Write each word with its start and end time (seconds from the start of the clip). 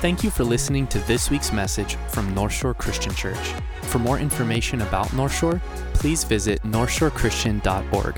Thank 0.00 0.24
you 0.24 0.30
for 0.30 0.44
listening 0.44 0.86
to 0.86 0.98
this 1.00 1.28
week's 1.28 1.52
message 1.52 1.96
from 2.08 2.34
North 2.34 2.54
Shore 2.54 2.72
Christian 2.72 3.14
Church. 3.14 3.52
For 3.82 3.98
more 3.98 4.18
information 4.18 4.80
about 4.80 5.12
North 5.12 5.36
Shore, 5.36 5.60
please 5.92 6.24
visit 6.24 6.62
northshorechristian.org. 6.62 8.16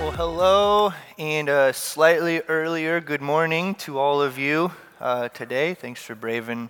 Well, 0.00 0.10
hello, 0.10 0.92
and 1.16 1.48
a 1.48 1.72
slightly 1.72 2.40
earlier 2.48 3.00
good 3.00 3.20
morning 3.20 3.76
to 3.76 4.00
all 4.00 4.20
of 4.20 4.36
you 4.36 4.72
uh, 5.00 5.28
today. 5.28 5.74
Thanks 5.74 6.02
for 6.02 6.16
braving 6.16 6.68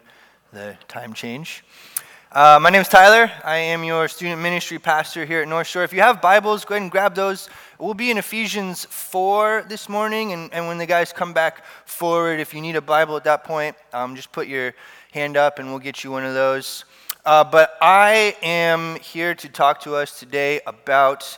the 0.52 0.76
time 0.88 1.14
change. 1.14 1.64
Uh, 2.34 2.58
my 2.58 2.70
name 2.70 2.80
is 2.80 2.88
Tyler. 2.88 3.30
I 3.44 3.58
am 3.58 3.84
your 3.84 4.08
student 4.08 4.40
ministry 4.40 4.78
pastor 4.78 5.26
here 5.26 5.42
at 5.42 5.48
North 5.48 5.66
Shore. 5.66 5.84
If 5.84 5.92
you 5.92 6.00
have 6.00 6.22
Bibles, 6.22 6.64
go 6.64 6.74
ahead 6.74 6.80
and 6.80 6.90
grab 6.90 7.14
those. 7.14 7.50
We'll 7.78 7.92
be 7.92 8.10
in 8.10 8.16
Ephesians 8.16 8.86
4 8.86 9.66
this 9.68 9.86
morning, 9.86 10.32
and, 10.32 10.50
and 10.54 10.66
when 10.66 10.78
the 10.78 10.86
guys 10.86 11.12
come 11.12 11.34
back 11.34 11.62
forward, 11.84 12.40
if 12.40 12.54
you 12.54 12.62
need 12.62 12.74
a 12.74 12.80
Bible 12.80 13.18
at 13.18 13.24
that 13.24 13.44
point, 13.44 13.76
um, 13.92 14.16
just 14.16 14.32
put 14.32 14.48
your 14.48 14.72
hand 15.12 15.36
up 15.36 15.58
and 15.58 15.68
we'll 15.68 15.78
get 15.78 16.04
you 16.04 16.10
one 16.10 16.24
of 16.24 16.32
those. 16.32 16.86
Uh, 17.26 17.44
but 17.44 17.76
I 17.82 18.34
am 18.42 18.96
here 19.00 19.34
to 19.34 19.48
talk 19.50 19.82
to 19.82 19.94
us 19.94 20.18
today 20.18 20.62
about 20.66 21.36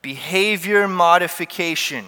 behavior 0.00 0.88
modification. 0.88 2.06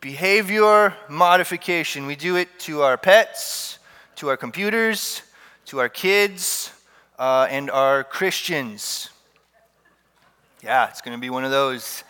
Behavior 0.00 0.94
modification. 1.10 2.06
We 2.06 2.16
do 2.16 2.36
it 2.36 2.48
to 2.60 2.80
our 2.80 2.96
pets, 2.96 3.78
to 4.14 4.28
our 4.28 4.38
computers, 4.38 5.20
to 5.66 5.80
our 5.80 5.88
kids 5.88 6.72
uh, 7.18 7.48
and 7.50 7.72
our 7.72 8.04
Christians. 8.04 9.10
Yeah, 10.62 10.88
it's 10.88 11.00
going 11.00 11.16
to 11.16 11.20
be 11.20 11.28
one 11.28 11.44
of 11.44 11.50
those 11.50 12.04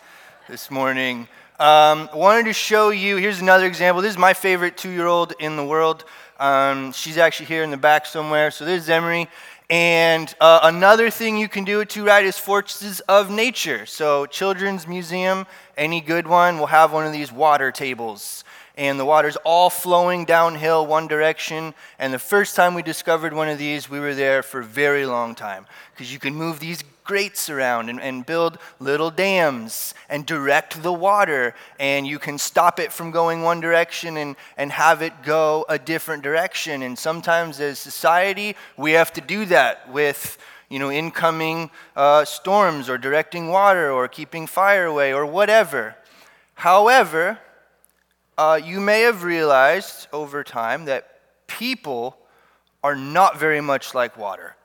this 0.47 0.69
morning. 0.69 1.27
Um, 1.59 2.07
I 2.13 2.15
wanted 2.17 2.45
to 2.45 2.53
show 2.53 2.91
you, 2.91 3.17
here's 3.17 3.41
another 3.41 3.65
example. 3.65 4.03
This 4.03 4.11
is 4.11 4.17
my 4.17 4.35
favorite 4.35 4.77
two 4.77 4.91
year 4.91 5.07
old 5.07 5.33
in 5.39 5.55
the 5.55 5.65
world. 5.65 6.05
Um, 6.39 6.91
she's 6.91 7.17
actually 7.17 7.47
here 7.47 7.63
in 7.63 7.71
the 7.71 7.77
back 7.77 8.05
somewhere. 8.05 8.51
So 8.51 8.63
there's 8.63 8.89
Emery. 8.89 9.27
And 9.71 10.33
uh, 10.39 10.59
another 10.63 11.09
thing 11.09 11.35
you 11.35 11.49
can 11.49 11.63
do 11.63 11.79
it 11.79 11.89
to, 11.89 12.05
right, 12.05 12.23
is 12.23 12.37
Forces 12.37 12.99
of 13.01 13.31
Nature. 13.31 13.85
So, 13.85 14.25
Children's 14.25 14.87
Museum, 14.87 15.45
any 15.75 15.99
good 15.99 16.25
one, 16.25 16.57
will 16.57 16.67
have 16.67 16.93
one 16.93 17.05
of 17.05 17.11
these 17.11 17.33
water 17.33 17.71
tables 17.71 18.45
and 18.77 18.99
the 18.99 19.05
water's 19.05 19.35
all 19.37 19.71
flowing 19.71 20.23
downhill 20.23 20.85
one 20.85 21.07
direction. 21.07 21.73
And 21.97 22.13
the 22.13 22.19
first 22.19 22.55
time 22.55 22.75
we 22.75 22.83
discovered 22.83 23.33
one 23.33 23.49
of 23.49 23.57
these, 23.57 23.89
we 23.89 23.99
were 23.99 24.13
there 24.13 24.43
for 24.43 24.59
a 24.59 24.63
very 24.63 25.05
long 25.05 25.33
time 25.33 25.65
because 25.91 26.13
you 26.13 26.19
can 26.19 26.35
move 26.35 26.59
these 26.59 26.83
grates 27.03 27.49
around 27.49 27.89
and, 27.89 27.99
and, 28.01 28.25
build 28.25 28.59
little 28.79 29.09
dams 29.09 29.93
and 30.09 30.25
direct 30.25 30.83
the 30.83 30.91
water, 30.91 31.55
and 31.79 32.05
you 32.05 32.19
can 32.19 32.37
stop 32.37 32.81
it 32.81 32.91
from 32.91 33.11
going 33.11 33.41
one 33.41 33.61
direction 33.61 34.17
and, 34.17 34.35
and 34.57 34.73
have 34.73 35.01
it 35.01 35.23
go 35.23 35.65
a 35.69 35.79
different 35.79 36.21
direction. 36.21 36.83
And 36.83 36.99
sometimes, 36.99 37.61
as 37.61 37.79
society, 37.79 38.57
we 38.75 38.91
have 38.91 39.13
to 39.13 39.21
do 39.21 39.45
that 39.45 39.89
with 39.89 40.37
you 40.69 40.79
know, 40.79 40.91
incoming 40.91 41.71
uh, 41.95 42.25
storms 42.25 42.89
or 42.89 42.97
directing 42.97 43.47
water 43.47 43.89
or 43.89 44.09
keeping 44.09 44.45
fire 44.45 44.85
away 44.85 45.13
or 45.13 45.25
whatever. 45.25 45.95
However, 46.55 47.39
uh, 48.37 48.59
you 48.63 48.79
may 48.79 49.01
have 49.01 49.23
realized 49.23 50.07
over 50.13 50.43
time 50.43 50.85
that 50.85 51.19
people 51.47 52.17
are 52.83 52.95
not 52.95 53.39
very 53.39 53.61
much 53.61 53.95
like 53.95 54.17
water. 54.17 54.55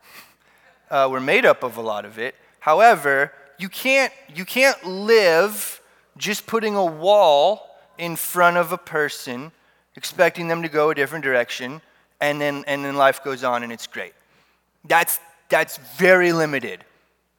Uh, 0.91 1.09
we're 1.11 1.21
made 1.21 1.47
up 1.47 1.63
of 1.63 1.77
a 1.77 1.81
lot 1.81 2.05
of 2.05 2.19
it. 2.19 2.35
However, 2.61 3.33
you 3.59 3.69
can't, 3.69 4.13
you 4.35 4.45
can't 4.45 4.85
live 4.85 5.81
just 6.19 6.47
putting 6.47 6.75
a 6.77 6.85
wall 6.85 7.67
in 7.97 8.17
front 8.17 8.57
of 8.57 8.73
a 8.73 8.79
person, 8.79 9.53
expecting 9.97 10.49
them 10.49 10.63
to 10.63 10.69
go 10.69 10.91
a 10.91 10.95
different 10.95 11.25
direction, 11.25 11.81
and 12.21 12.41
then, 12.41 12.65
and 12.67 12.85
then 12.85 12.97
life 12.97 13.25
goes 13.25 13.43
on 13.43 13.63
and 13.63 13.73
it's 13.73 13.87
great. 13.87 14.13
That's, 14.85 15.19
that's 15.49 15.79
very 15.97 16.33
limited. 16.33 16.85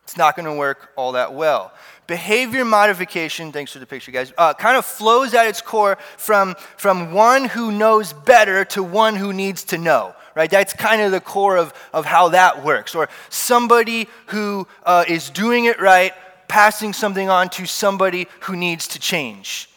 It's 0.03 0.17
not 0.17 0.35
going 0.35 0.45
to 0.45 0.53
work 0.53 0.91
all 0.95 1.13
that 1.13 1.33
well 1.33 1.71
behavior 2.07 2.65
modification, 2.65 3.51
thanks 3.51 3.71
for 3.71 3.79
the 3.79 3.85
picture, 3.85 4.11
guys, 4.11 4.33
uh, 4.37 4.53
kind 4.53 4.77
of 4.77 4.85
flows 4.85 5.33
at 5.33 5.47
its 5.47 5.61
core 5.61 5.97
from, 6.17 6.55
from 6.77 7.13
one 7.13 7.45
who 7.45 7.71
knows 7.71 8.13
better 8.13 8.65
to 8.65 8.83
one 8.83 9.15
who 9.15 9.33
needs 9.33 9.63
to 9.65 9.77
know. 9.77 10.15
Right? 10.35 10.49
That's 10.49 10.73
kind 10.73 11.01
of 11.01 11.11
the 11.11 11.21
core 11.21 11.57
of, 11.57 11.73
of 11.93 12.05
how 12.05 12.29
that 12.29 12.63
works. 12.63 12.95
Or 12.95 13.07
somebody 13.29 14.07
who 14.27 14.67
uh, 14.83 15.05
is 15.07 15.29
doing 15.29 15.65
it 15.65 15.79
right, 15.79 16.11
passing 16.47 16.91
something 16.91 17.29
on 17.29 17.49
to 17.49 17.67
somebody 17.67 18.27
who 18.41 18.55
needs 18.55 18.87
to 18.89 18.99
change. 18.99 19.69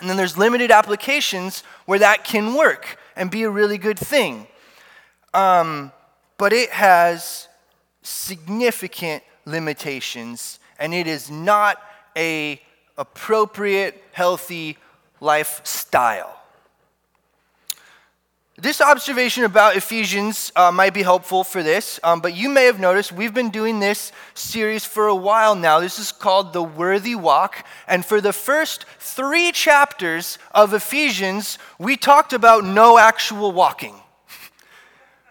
And 0.00 0.08
then 0.08 0.16
there's 0.16 0.38
limited 0.38 0.70
applications 0.70 1.62
where 1.84 1.98
that 1.98 2.24
can 2.24 2.54
work 2.54 2.98
and 3.14 3.30
be 3.30 3.42
a 3.42 3.50
really 3.50 3.76
good 3.76 3.98
thing. 3.98 4.46
Um, 5.34 5.92
but 6.38 6.52
it 6.52 6.70
has 6.70 7.48
significant 8.02 9.22
limitations 9.44 10.58
and 10.78 10.94
it 10.94 11.06
is 11.06 11.30
not 11.30 11.80
a 12.16 12.60
appropriate 12.96 14.02
healthy 14.12 14.76
lifestyle 15.20 16.34
this 18.56 18.80
observation 18.80 19.42
about 19.42 19.74
Ephesians 19.74 20.52
uh, 20.54 20.70
might 20.70 20.94
be 20.94 21.02
helpful 21.02 21.42
for 21.42 21.64
this, 21.64 21.98
um, 22.04 22.20
but 22.20 22.36
you 22.36 22.48
may 22.48 22.66
have 22.66 22.78
noticed 22.78 23.10
we've 23.10 23.34
been 23.34 23.50
doing 23.50 23.80
this 23.80 24.12
series 24.34 24.84
for 24.84 25.08
a 25.08 25.14
while 25.14 25.56
now. 25.56 25.80
This 25.80 25.98
is 25.98 26.12
called 26.12 26.52
The 26.52 26.62
Worthy 26.62 27.16
Walk. 27.16 27.66
And 27.88 28.06
for 28.06 28.20
the 28.20 28.32
first 28.32 28.84
three 29.00 29.50
chapters 29.50 30.38
of 30.52 30.72
Ephesians, 30.72 31.58
we 31.80 31.96
talked 31.96 32.32
about 32.32 32.64
no 32.64 32.96
actual 32.96 33.50
walking. 33.50 33.96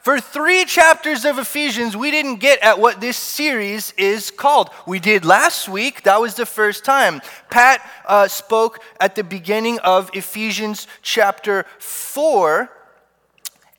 For 0.04 0.20
three 0.20 0.66
chapters 0.66 1.24
of 1.24 1.40
Ephesians, 1.40 1.96
we 1.96 2.12
didn't 2.12 2.42
get 2.42 2.60
at 2.60 2.78
what 2.78 3.00
this 3.00 3.16
series 3.16 3.94
is 3.98 4.32
called. 4.32 4.70
We 4.86 5.00
did 5.00 5.24
last 5.24 5.70
week, 5.70 6.04
that 6.04 6.20
was 6.20 6.34
the 6.36 6.46
first 6.46 6.84
time. 6.84 7.22
Pat 7.50 7.80
uh, 8.06 8.28
spoke 8.28 8.84
at 9.00 9.16
the 9.16 9.24
beginning 9.24 9.80
of 9.80 10.10
Ephesians 10.14 10.88
chapter 11.02 11.66
4 11.80 12.70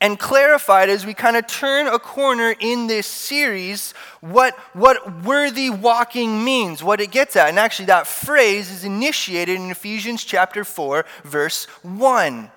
and 0.01 0.17
clarified 0.17 0.89
as 0.89 1.05
we 1.05 1.13
kind 1.13 1.37
of 1.37 1.45
turn 1.45 1.85
a 1.85 1.99
corner 1.99 2.55
in 2.59 2.87
this 2.87 3.05
series 3.05 3.91
what, 4.21 4.57
what 4.73 5.21
worthy 5.21 5.69
walking 5.69 6.43
means, 6.43 6.83
what 6.83 6.99
it 7.01 7.11
gets 7.11 7.35
at. 7.35 7.49
And 7.49 7.59
actually, 7.59 7.85
that 7.85 8.07
phrase 8.07 8.71
is 8.71 8.83
initiated 8.83 9.57
in 9.57 9.69
Ephesians 9.69 10.23
chapter 10.23 10.63
4, 10.63 11.05
verse 11.23 11.65
1 11.83 12.49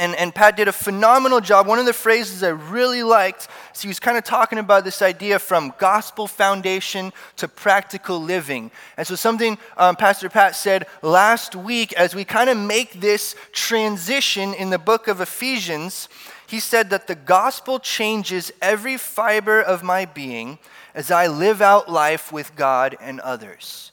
and, 0.00 0.16
and 0.16 0.34
Pat 0.34 0.56
did 0.56 0.66
a 0.66 0.72
phenomenal 0.72 1.40
job. 1.40 1.66
One 1.66 1.78
of 1.78 1.84
the 1.84 1.92
phrases 1.92 2.42
I 2.42 2.48
really 2.48 3.02
liked, 3.02 3.48
so 3.74 3.82
he 3.82 3.88
was 3.88 4.00
kind 4.00 4.16
of 4.16 4.24
talking 4.24 4.58
about 4.58 4.82
this 4.82 5.02
idea 5.02 5.38
from 5.38 5.74
gospel 5.76 6.26
foundation 6.26 7.12
to 7.36 7.46
practical 7.46 8.18
living. 8.18 8.70
And 8.96 9.06
so, 9.06 9.14
something 9.14 9.58
um, 9.76 9.96
Pastor 9.96 10.30
Pat 10.30 10.56
said 10.56 10.86
last 11.02 11.54
week 11.54 11.92
as 11.92 12.14
we 12.14 12.24
kind 12.24 12.48
of 12.48 12.56
make 12.56 13.00
this 13.00 13.36
transition 13.52 14.54
in 14.54 14.70
the 14.70 14.78
book 14.78 15.06
of 15.06 15.20
Ephesians, 15.20 16.08
he 16.46 16.60
said 16.60 16.88
that 16.88 17.06
the 17.06 17.14
gospel 17.14 17.78
changes 17.78 18.50
every 18.62 18.96
fiber 18.96 19.60
of 19.60 19.82
my 19.82 20.06
being 20.06 20.58
as 20.94 21.10
I 21.10 21.26
live 21.26 21.60
out 21.60 21.90
life 21.90 22.32
with 22.32 22.56
God 22.56 22.96
and 23.02 23.20
others. 23.20 23.92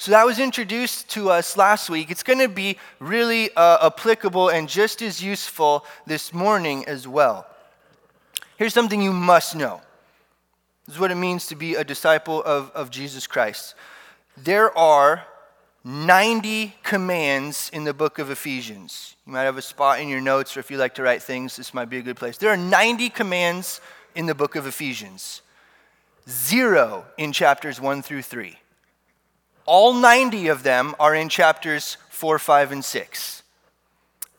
So 0.00 0.12
that 0.12 0.24
was 0.24 0.38
introduced 0.38 1.10
to 1.10 1.28
us 1.28 1.58
last 1.58 1.90
week. 1.90 2.10
It's 2.10 2.22
going 2.22 2.38
to 2.38 2.48
be 2.48 2.78
really 3.00 3.50
uh, 3.54 3.88
applicable 3.88 4.48
and 4.48 4.66
just 4.66 5.02
as 5.02 5.22
useful 5.22 5.84
this 6.06 6.32
morning 6.32 6.86
as 6.86 7.06
well. 7.06 7.46
Here's 8.56 8.72
something 8.72 9.02
you 9.02 9.12
must 9.12 9.54
know 9.54 9.82
this 10.86 10.94
is 10.94 11.00
what 11.02 11.10
it 11.10 11.16
means 11.16 11.48
to 11.48 11.54
be 11.54 11.74
a 11.74 11.84
disciple 11.84 12.42
of, 12.44 12.70
of 12.70 12.90
Jesus 12.90 13.26
Christ. 13.26 13.74
There 14.38 14.76
are 14.76 15.22
90 15.84 16.76
commands 16.82 17.70
in 17.70 17.84
the 17.84 17.92
book 17.92 18.18
of 18.18 18.30
Ephesians. 18.30 19.16
You 19.26 19.34
might 19.34 19.42
have 19.42 19.58
a 19.58 19.62
spot 19.62 20.00
in 20.00 20.08
your 20.08 20.22
notes, 20.22 20.56
or 20.56 20.60
if 20.60 20.70
you 20.70 20.78
like 20.78 20.94
to 20.94 21.02
write 21.02 21.22
things, 21.22 21.56
this 21.56 21.74
might 21.74 21.90
be 21.90 21.98
a 21.98 22.02
good 22.02 22.16
place. 22.16 22.38
There 22.38 22.50
are 22.50 22.56
90 22.56 23.10
commands 23.10 23.82
in 24.14 24.24
the 24.24 24.34
book 24.34 24.56
of 24.56 24.66
Ephesians, 24.66 25.42
zero 26.26 27.04
in 27.18 27.34
chapters 27.34 27.78
1 27.82 28.00
through 28.00 28.22
3. 28.22 28.56
All 29.70 29.94
90 29.94 30.48
of 30.48 30.64
them 30.64 30.96
are 30.98 31.14
in 31.14 31.28
chapters 31.28 31.96
4, 32.08 32.40
5, 32.40 32.72
and 32.72 32.84
6. 32.84 33.42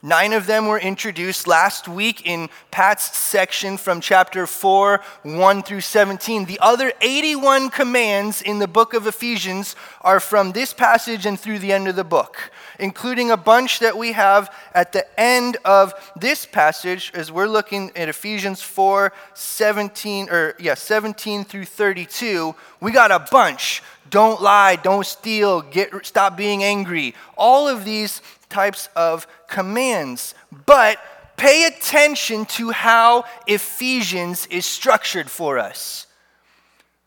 Nine 0.03 0.33
of 0.33 0.45
them 0.45 0.67
were 0.67 0.77
introduced 0.77 1.47
last 1.47 1.87
week 1.87 2.25
in 2.25 2.49
Pat's 2.69 3.17
section 3.17 3.77
from 3.77 4.01
chapter 4.01 4.45
4, 4.45 4.99
1 5.23 5.63
through 5.63 5.79
17. 5.79 6.43
The 6.43 6.59
other 6.59 6.91
81 6.99 7.69
commands 7.69 8.41
in 8.41 8.59
the 8.59 8.67
book 8.67 8.93
of 8.93 9.07
Ephesians 9.07 9.77
are 10.01 10.19
from 10.19 10.51
this 10.51 10.73
passage 10.73 11.25
and 11.25 11.39
through 11.39 11.59
the 11.59 11.71
end 11.71 11.87
of 11.87 11.95
the 11.95 12.03
book, 12.03 12.51
including 12.77 13.31
a 13.31 13.37
bunch 13.37 13.79
that 13.79 13.97
we 13.97 14.11
have 14.11 14.53
at 14.73 14.91
the 14.91 15.07
end 15.17 15.55
of 15.63 15.93
this 16.17 16.45
passage 16.45 17.09
as 17.15 17.31
we're 17.31 17.47
looking 17.47 17.95
at 17.95 18.09
Ephesians 18.09 18.61
4, 18.61 19.13
17, 19.33 20.29
or 20.29 20.55
yeah, 20.59 20.73
17 20.73 21.45
through 21.45 21.63
32. 21.63 22.53
We 22.81 22.91
got 22.91 23.11
a 23.11 23.25
bunch 23.31 23.81
don't 24.11 24.41
lie, 24.41 24.75
don't 24.75 25.05
steal, 25.05 25.61
get, 25.61 26.05
stop 26.05 26.37
being 26.37 26.63
angry. 26.63 27.15
All 27.35 27.67
of 27.67 27.85
these 27.85 28.21
types 28.49 28.89
of 28.95 29.25
commands. 29.47 30.35
But 30.65 30.99
pay 31.37 31.65
attention 31.65 32.45
to 32.45 32.69
how 32.69 33.23
Ephesians 33.47 34.45
is 34.47 34.65
structured 34.65 35.31
for 35.31 35.57
us. 35.57 36.05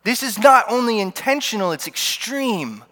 This 0.03 0.23
is 0.23 0.39
not 0.39 0.65
only 0.69 0.99
intentional, 0.99 1.73
it's 1.73 1.87
extreme. 1.87 2.83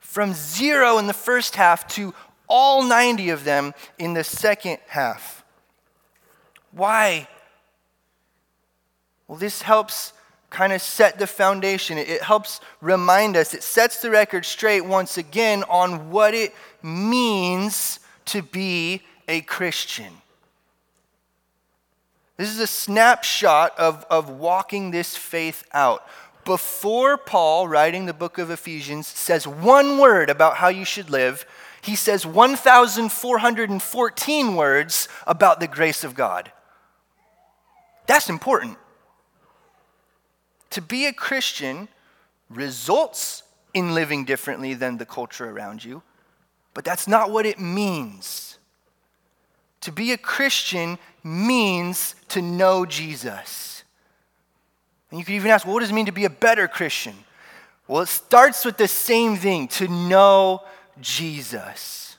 From 0.00 0.32
zero 0.32 0.98
in 0.98 1.06
the 1.06 1.14
first 1.14 1.54
half 1.54 1.86
to 1.88 2.14
all 2.48 2.82
90 2.82 3.30
of 3.30 3.44
them 3.44 3.74
in 3.98 4.14
the 4.14 4.24
second 4.24 4.78
half. 4.88 5.44
Why? 6.70 7.28
Well, 9.28 9.38
this 9.38 9.62
helps 9.62 10.12
kind 10.52 10.72
of 10.72 10.80
set 10.80 11.18
the 11.18 11.26
foundation. 11.26 11.98
It 11.98 12.22
helps 12.22 12.60
remind 12.80 13.36
us, 13.36 13.52
it 13.54 13.64
sets 13.64 14.00
the 14.00 14.10
record 14.10 14.44
straight 14.44 14.82
once 14.82 15.18
again 15.18 15.64
on 15.64 16.10
what 16.10 16.34
it 16.34 16.54
means 16.82 17.98
to 18.26 18.42
be 18.42 19.02
a 19.26 19.40
Christian. 19.40 20.12
This 22.36 22.50
is 22.50 22.60
a 22.60 22.66
snapshot 22.66 23.78
of, 23.78 24.04
of 24.10 24.28
walking 24.28 24.90
this 24.90 25.16
faith 25.16 25.64
out. 25.72 26.06
Before 26.44 27.16
Paul, 27.16 27.68
writing 27.68 28.06
the 28.06 28.12
book 28.12 28.38
of 28.38 28.50
Ephesians, 28.50 29.06
says 29.06 29.46
one 29.46 29.98
word 29.98 30.28
about 30.28 30.56
how 30.56 30.66
you 30.68 30.84
should 30.84 31.08
live, 31.08 31.46
he 31.82 31.94
says 31.96 32.26
1,414 32.26 34.54
words 34.54 35.08
about 35.26 35.60
the 35.60 35.68
grace 35.68 36.04
of 36.04 36.14
God. 36.14 36.52
That's 38.06 38.28
important. 38.28 38.76
To 40.72 40.82
be 40.82 41.06
a 41.06 41.12
Christian 41.12 41.88
results 42.50 43.42
in 43.74 43.94
living 43.94 44.24
differently 44.24 44.74
than 44.74 44.98
the 44.98 45.06
culture 45.06 45.48
around 45.48 45.84
you, 45.84 46.02
but 46.74 46.84
that's 46.84 47.08
not 47.08 47.30
what 47.30 47.46
it 47.46 47.58
means. 47.58 48.58
To 49.82 49.92
be 49.92 50.12
a 50.12 50.18
Christian 50.18 50.98
means 51.24 52.14
to 52.28 52.40
know 52.40 52.86
Jesus. 52.86 53.84
And 55.10 55.18
you 55.18 55.24
could 55.24 55.34
even 55.34 55.50
ask, 55.50 55.66
well, 55.66 55.74
what 55.74 55.80
does 55.80 55.90
it 55.90 55.94
mean 55.94 56.06
to 56.06 56.12
be 56.12 56.24
a 56.24 56.30
better 56.30 56.68
Christian? 56.68 57.16
Well, 57.86 58.02
it 58.02 58.08
starts 58.08 58.64
with 58.64 58.78
the 58.78 58.88
same 58.88 59.36
thing 59.36 59.68
to 59.68 59.88
know 59.88 60.62
Jesus. 61.00 62.16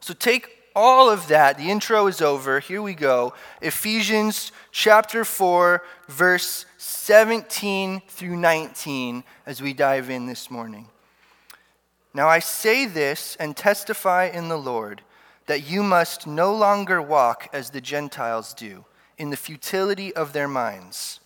So 0.00 0.14
take 0.14 0.48
all 0.74 1.10
of 1.10 1.28
that. 1.28 1.58
The 1.58 1.70
intro 1.70 2.06
is 2.08 2.20
over. 2.20 2.58
Here 2.58 2.82
we 2.82 2.94
go. 2.94 3.34
Ephesians 3.60 4.50
chapter 4.72 5.24
4, 5.24 5.82
verse 6.08 6.66
17 6.82 8.02
through 8.08 8.36
19 8.36 9.22
as 9.46 9.62
we 9.62 9.72
dive 9.72 10.10
in 10.10 10.26
this 10.26 10.50
morning. 10.50 10.88
Now 12.12 12.26
I 12.26 12.40
say 12.40 12.86
this 12.86 13.36
and 13.36 13.56
testify 13.56 14.24
in 14.26 14.48
the 14.48 14.58
Lord 14.58 15.02
that 15.46 15.70
you 15.70 15.84
must 15.84 16.26
no 16.26 16.52
longer 16.52 17.00
walk 17.00 17.48
as 17.52 17.70
the 17.70 17.80
Gentiles 17.80 18.52
do, 18.52 18.84
in 19.16 19.30
the 19.30 19.36
futility 19.36 20.12
of 20.16 20.32
their 20.32 20.48
minds. 20.48 21.20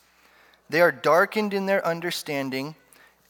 They 0.68 0.82
are 0.82 0.92
darkened 0.92 1.54
in 1.54 1.64
their 1.64 1.84
understanding, 1.86 2.74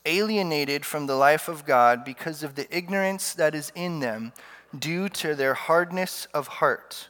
alienated 0.05 0.85
from 0.85 1.07
the 1.07 1.15
life 1.15 1.47
of 1.47 1.65
God 1.65 2.05
because 2.05 2.43
of 2.43 2.57
the 2.57 2.67
ignorance 2.77 3.35
that 3.35 3.55
is 3.55 3.71
in 3.77 4.01
them 4.01 4.33
due 4.77 5.09
to 5.11 5.37
their 5.37 5.55
hardness 5.55 6.27
of 6.35 6.49
heart. 6.49 7.09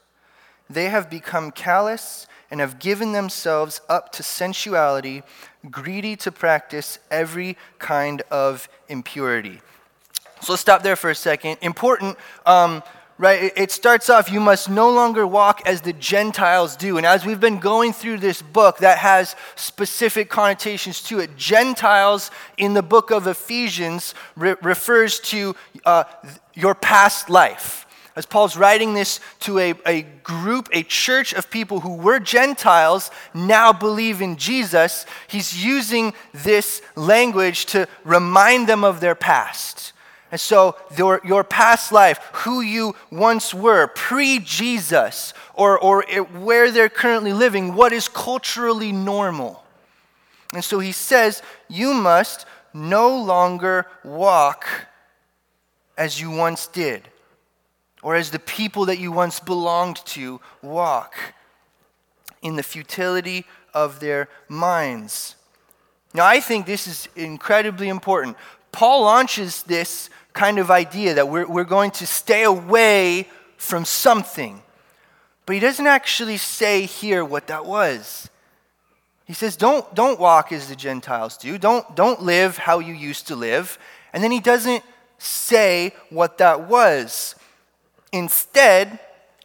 They 0.69 0.87
have 0.87 1.09
become 1.09 1.51
callous 1.51 2.27
and 2.51 2.61
have 2.61 2.79
given 2.79 3.13
themselves 3.13 3.81
up 3.89 4.13
to 4.13 4.23
sensuality, 4.23 5.23
greedy 5.71 6.17
to 6.17 6.33
practice 6.33 6.99
every 7.11 7.57
kind 7.79 8.23
of 8.31 8.69
impurity. 8.89 9.61
So 10.43 10.53
let's 10.53 10.63
stop 10.63 10.83
there 10.83 10.97
for 10.97 11.11
a 11.11 11.15
second. 11.15 11.59
Important, 11.63 12.17
um, 12.45 12.83
right? 13.19 13.53
It 13.57 13.71
starts 13.71 14.11
off, 14.11 14.31
you 14.31 14.41
must 14.41 14.69
no 14.69 14.91
longer 14.91 15.27
walk 15.27 15.63
as 15.67 15.81
the 15.81 15.93
Gentiles 15.95 16.77
do. 16.77 16.99
And 16.99 17.07
as 17.07 17.25
we've 17.25 17.41
been 17.41 17.59
going 17.59 17.93
through 17.93 18.19
this 18.19 18.43
book, 18.43 18.79
that 18.79 18.99
has 18.99 19.35
specific 19.55 20.29
connotations 20.29 21.03
to 21.05 21.21
it. 21.21 21.37
Gentiles 21.37 22.31
in 22.59 22.75
the 22.75 22.83
book 22.83 23.11
of 23.11 23.27
Ephesians 23.27 24.15
re- 24.37 24.57
refers 24.63 25.19
to 25.21 25.57
uh, 25.85 26.05
your 26.55 26.75
past 26.75 27.31
life 27.31 27.86
as 28.17 28.25
Paul's 28.25 28.57
writing 28.57 28.95
this 28.95 29.21
to 29.41 29.59
a, 29.59 29.75
a 29.85 30.03
group, 30.23 30.71
a 30.73 30.83
church 30.83 31.35
of 31.35 31.51
people 31.51 31.81
who 31.81 31.97
were 31.97 32.19
Gentiles, 32.19 33.11
now 33.35 33.75
believe 33.75 34.23
in 34.23 34.37
Jesus, 34.37 35.05
he's 35.29 35.63
using 35.63 36.15
this 36.33 36.81
language 36.97 37.67
to 37.67 37.87
remind 38.05 38.69
them 38.69 38.85
of 38.85 39.01
their 39.01 39.15
past. 39.15 39.93
And 40.33 40.41
so, 40.41 40.77
your, 40.97 41.21
your 41.25 41.45
past 41.45 41.93
life, 41.93 42.19
who 42.33 42.63
you 42.63 42.97
once 43.13 43.53
were, 43.53 43.87
pre 43.87 44.39
Jesus, 44.39 45.35
or, 45.55 45.79
or 45.79 46.03
where 46.33 46.71
they're 46.71 46.89
currently 46.89 47.35
living, 47.35 47.75
what 47.75 47.93
is 47.93 48.09
culturally 48.09 48.93
normal. 48.93 49.63
And 50.55 50.65
so 50.65 50.79
he 50.79 50.93
says, 50.93 51.43
You 51.69 51.93
must 51.93 52.47
no 52.73 53.17
longer 53.17 53.87
walk 54.03 54.67
as 55.99 56.21
you 56.21 56.31
once 56.31 56.67
did 56.67 57.09
or 58.07 58.15
as 58.15 58.31
the 58.31 58.39
people 58.39 58.85
that 58.85 59.01
you 59.01 59.11
once 59.11 59.41
belonged 59.41 59.97
to 60.07 60.41
walk 60.63 61.17
in 62.41 62.55
the 62.55 62.63
futility 62.63 63.45
of 63.75 63.99
their 63.99 64.29
minds. 64.49 65.35
Now, 66.15 66.25
I 66.25 66.39
think 66.39 66.67
this 66.67 66.87
is 66.87 67.09
incredibly 67.17 67.89
important. 67.89 68.37
Paul 68.71 69.03
launches 69.03 69.65
this 69.65 70.09
kind 70.35 70.61
of 70.61 70.71
idea 70.71 71.15
that 71.15 71.29
we're, 71.29 71.49
we're 71.49 71.65
going 71.65 71.91
to 71.91 72.07
stay 72.07 72.45
away 72.45 73.27
from 73.57 73.85
something. 73.85 74.63
But 75.45 75.55
he 75.55 75.59
doesn't 75.59 75.89
actually 75.89 76.37
say 76.37 76.87
here 76.87 77.25
what 77.25 77.49
that 77.49 77.67
was. 77.67 78.31
He 79.25 79.33
says, 79.33 79.57
don't, 79.57 79.93
don't 79.97 80.21
walk 80.21 80.53
as 80.53 80.69
the 80.69 80.77
Gentiles 80.77 81.37
do. 81.37 81.59
Don't, 81.59 81.97
don't 81.97 82.23
live 82.23 82.57
how 82.57 82.79
you 82.79 82.95
used 82.95 83.27
to 83.27 83.35
live. 83.35 83.81
And 84.13 84.23
then 84.23 84.31
he 84.31 84.39
doesn't 84.39 84.85
say 85.19 85.93
what 86.11 86.39
that 86.39 86.69
was. 86.69 87.35
Instead, 88.17 88.99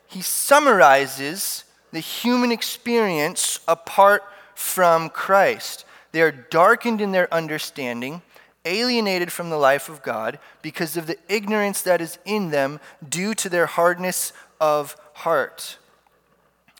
he 0.07 0.21
summarizes 0.21 1.65
the 1.91 1.99
human 1.99 2.53
experience 2.53 3.59
apart 3.67 4.23
from 4.55 5.09
Christ. 5.09 5.83
They 6.13 6.21
are 6.21 6.31
darkened 6.31 7.01
in 7.01 7.11
their 7.11 7.31
understanding, 7.33 8.21
alienated 8.63 9.29
from 9.29 9.49
the 9.49 9.57
life 9.57 9.89
of 9.89 10.01
God 10.01 10.39
because 10.61 10.95
of 10.95 11.05
the 11.05 11.17
ignorance 11.27 11.81
that 11.81 11.99
is 11.99 12.17
in 12.23 12.51
them 12.51 12.79
due 13.07 13.33
to 13.35 13.49
their 13.49 13.65
hardness 13.65 14.31
of 14.61 14.95
heart. 15.15 15.77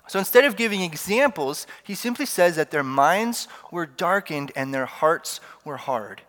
So 0.08 0.18
instead 0.18 0.46
of 0.46 0.56
giving 0.56 0.82
examples, 0.82 1.68
he 1.84 1.96
simply 1.96 2.26
says 2.26 2.56
that 2.56 2.72
their 2.72 2.84
minds 2.84 3.50
were 3.70 3.86
darkened 3.86 4.54
and 4.56 4.74
their 4.74 4.86
hearts 4.86 5.42
were 5.66 5.78
hard 5.78 6.22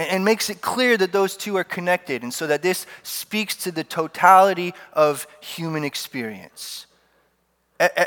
and, 0.00 0.24
makes 0.24 0.48
it 0.48 0.60
clear 0.60 0.96
that 0.96 1.12
those 1.12 1.36
two 1.36 1.56
are 1.56 1.64
connected, 1.64 2.22
and 2.22 2.32
so 2.32 2.46
that 2.46 2.62
this 2.62 2.86
speaks 3.02 3.54
to 3.56 3.70
the 3.70 3.84
totality 3.84 4.74
of 4.92 5.26
human 5.40 5.84
experience. 5.84 6.86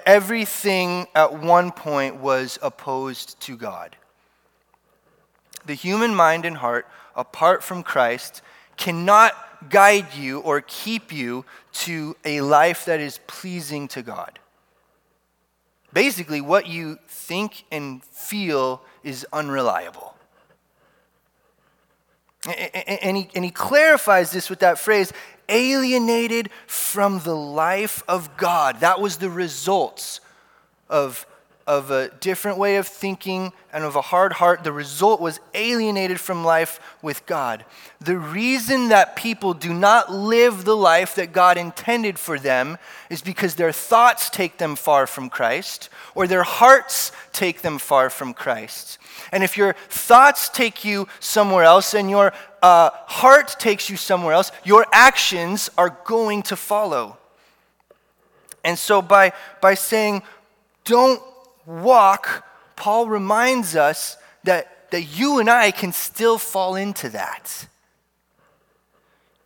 everything 0.05 1.07
at 1.15 1.41
one 1.41 1.71
point 1.71 2.17
was 2.17 2.59
opposed 2.61 3.39
to 3.41 3.57
God. 3.57 3.95
The 5.65 5.73
human 5.73 6.13
mind 6.13 6.45
and 6.45 6.57
heart, 6.57 6.87
apart 7.15 7.63
from 7.63 7.81
Christ, 7.83 8.41
cannot 8.77 9.33
guide 9.69 10.13
you 10.13 10.39
or 10.39 10.61
keep 10.61 11.11
you 11.11 11.45
to 11.71 12.15
a 12.25 12.41
life 12.41 12.85
that 12.85 12.99
is 12.99 13.19
pleasing 13.27 13.87
to 13.89 14.01
God. 14.01 14.39
Basically, 15.91 16.41
what 16.41 16.67
you 16.67 16.97
think 17.07 17.65
and 17.71 18.03
feel 18.03 18.81
is 19.03 19.25
unreliable. 19.31 20.12
And 22.45 23.15
he, 23.17 23.29
and 23.35 23.45
he 23.45 23.51
clarifies 23.51 24.31
this 24.31 24.49
with 24.49 24.59
that 24.59 24.77
phrase 24.77 25.13
alienated 25.47 26.49
from 26.67 27.19
the 27.19 27.35
life 27.35 28.03
of 28.07 28.35
God. 28.37 28.81
That 28.81 28.99
was 28.99 29.17
the 29.17 29.29
results 29.29 30.19
of, 30.89 31.25
of 31.65 31.91
a 31.91 32.09
different 32.19 32.57
way 32.57 32.75
of 32.75 32.87
thinking 32.87 33.53
and 33.71 33.83
of 33.83 33.95
a 33.95 34.01
hard 34.01 34.33
heart. 34.33 34.63
The 34.63 34.71
result 34.71 35.21
was 35.21 35.39
alienated 35.53 36.19
from 36.19 36.43
life 36.43 36.79
with 37.01 37.25
God. 37.25 37.63
The 38.01 38.17
reason 38.17 38.89
that 38.89 39.15
people 39.15 39.53
do 39.53 39.73
not 39.73 40.11
live 40.11 40.65
the 40.65 40.75
life 40.75 41.15
that 41.15 41.31
God 41.31 41.57
intended 41.57 42.19
for 42.19 42.37
them 42.37 42.77
is 43.09 43.21
because 43.21 43.55
their 43.55 43.71
thoughts 43.71 44.29
take 44.29 44.57
them 44.57 44.75
far 44.75 45.07
from 45.07 45.29
Christ 45.29 45.89
or 46.15 46.27
their 46.27 46.43
hearts 46.43 47.11
take 47.31 47.61
them 47.61 47.79
far 47.79 48.09
from 48.09 48.33
Christ. 48.33 48.97
And 49.31 49.43
if 49.43 49.57
your 49.57 49.73
thoughts 49.89 50.49
take 50.49 50.83
you 50.83 51.07
somewhere 51.19 51.63
else 51.63 51.93
and 51.93 52.09
your 52.09 52.33
uh, 52.61 52.89
heart 53.07 53.55
takes 53.57 53.89
you 53.89 53.97
somewhere 53.97 54.33
else, 54.33 54.51
your 54.63 54.85
actions 54.91 55.69
are 55.77 55.97
going 56.05 56.43
to 56.43 56.55
follow. 56.55 57.17
And 58.63 58.77
so, 58.77 59.01
by, 59.01 59.33
by 59.61 59.73
saying, 59.73 60.23
don't 60.85 61.21
walk, 61.65 62.45
Paul 62.75 63.07
reminds 63.07 63.75
us 63.75 64.17
that, 64.43 64.91
that 64.91 65.03
you 65.03 65.39
and 65.39 65.49
I 65.49 65.71
can 65.71 65.93
still 65.93 66.37
fall 66.37 66.75
into 66.75 67.09
that. 67.09 67.67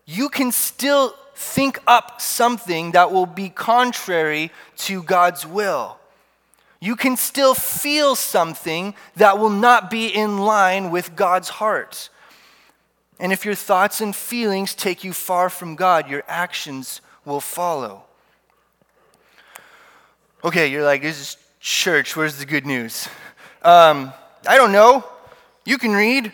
You 0.05 0.29
can 0.29 0.51
still 0.51 1.15
think 1.35 1.79
up 1.85 2.21
something 2.21 2.91
that 2.91 3.11
will 3.11 3.25
be 3.25 3.49
contrary 3.49 4.51
to 4.77 5.03
God's 5.03 5.45
will. 5.45 5.99
You 6.79 6.95
can 6.95 7.17
still 7.17 7.53
feel 7.53 8.15
something 8.15 8.95
that 9.15 9.37
will 9.39 9.49
not 9.49 9.89
be 9.89 10.07
in 10.07 10.39
line 10.39 10.91
with 10.91 11.15
God's 11.15 11.49
heart. 11.49 12.09
And 13.19 13.31
if 13.31 13.45
your 13.45 13.55
thoughts 13.55 13.99
and 13.99 14.15
feelings 14.15 14.75
take 14.75 15.03
you 15.03 15.11
far 15.11 15.49
from 15.49 15.75
God, 15.75 16.09
your 16.09 16.23
actions 16.27 17.01
will 17.25 17.41
follow. 17.41 18.03
Okay, 20.43 20.67
you're 20.67 20.83
like, 20.83 21.01
this 21.01 21.19
is 21.19 21.37
church. 21.67 22.15
Where's 22.15 22.37
the 22.37 22.45
good 22.45 22.65
news? 22.65 23.09
Um, 23.61 24.13
I 24.47 24.55
don't 24.55 24.71
know. 24.71 25.03
You 25.65 25.77
can 25.77 25.91
read. 25.91 26.31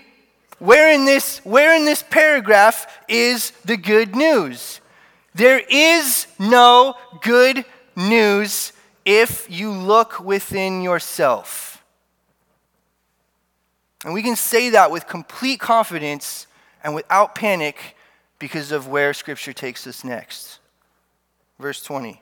Where 0.59 0.93
in 0.93 1.05
this, 1.05 1.39
where 1.39 1.75
in 1.75 1.85
this 1.85 2.03
paragraph 2.03 2.85
is 3.07 3.51
the 3.65 3.75
good 3.75 4.15
news? 4.15 4.79
There 5.33 5.61
is 5.69 6.27
no 6.39 6.95
good 7.21 7.65
news 7.95 8.73
if 9.05 9.49
you 9.49 9.71
look 9.71 10.19
within 10.19 10.81
yourself. 10.83 11.83
And 14.05 14.13
we 14.13 14.21
can 14.21 14.35
say 14.35 14.69
that 14.69 14.91
with 14.91 15.07
complete 15.07 15.59
confidence 15.59 16.45
and 16.83 16.93
without 16.93 17.33
panic 17.33 17.97
because 18.37 18.71
of 18.71 18.87
where 18.87 19.13
Scripture 19.13 19.53
takes 19.53 19.87
us 19.87 20.03
next. 20.03 20.59
Verse 21.59 21.81
20. 21.81 22.21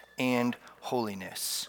and 0.21 0.55
holiness. 0.81 1.67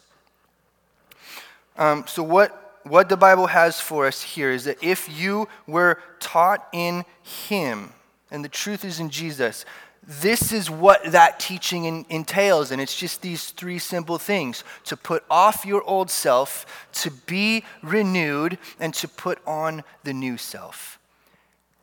Um, 1.78 2.04
so, 2.06 2.22
what, 2.22 2.80
what 2.84 3.08
the 3.08 3.16
Bible 3.16 3.46
has 3.46 3.80
for 3.80 4.06
us 4.06 4.20
here 4.20 4.50
is 4.50 4.64
that 4.64 4.82
if 4.82 5.08
you 5.18 5.48
were 5.66 5.98
taught 6.20 6.68
in 6.72 7.04
Him, 7.22 7.94
and 8.30 8.44
the 8.44 8.50
truth 8.50 8.84
is 8.84 9.00
in 9.00 9.08
Jesus, 9.08 9.64
this 10.06 10.52
is 10.52 10.68
what 10.68 11.02
that 11.12 11.40
teaching 11.40 11.84
in, 11.86 12.04
entails. 12.10 12.70
And 12.70 12.80
it's 12.80 12.96
just 12.96 13.22
these 13.22 13.50
three 13.50 13.78
simple 13.78 14.18
things 14.18 14.64
to 14.84 14.96
put 14.96 15.24
off 15.30 15.64
your 15.64 15.82
old 15.84 16.10
self, 16.10 16.88
to 16.94 17.10
be 17.10 17.64
renewed, 17.82 18.58
and 18.78 18.92
to 18.94 19.08
put 19.08 19.38
on 19.46 19.82
the 20.04 20.12
new 20.12 20.36
self. 20.36 20.98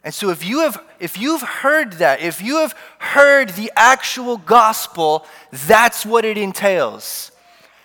And 0.04 0.14
so 0.14 0.30
if 0.30 0.46
you 0.46 0.62
have 0.62 0.82
if 1.00 1.18
you've 1.18 1.42
heard 1.42 1.94
that, 1.94 2.22
if 2.22 2.42
you 2.42 2.58
have 2.58 2.76
heard 3.00 3.50
the 3.50 3.72
actual 3.76 4.38
gospel, 4.38 5.26
that's 5.52 6.06
what 6.06 6.26
it 6.26 6.38
entails. 6.38 7.32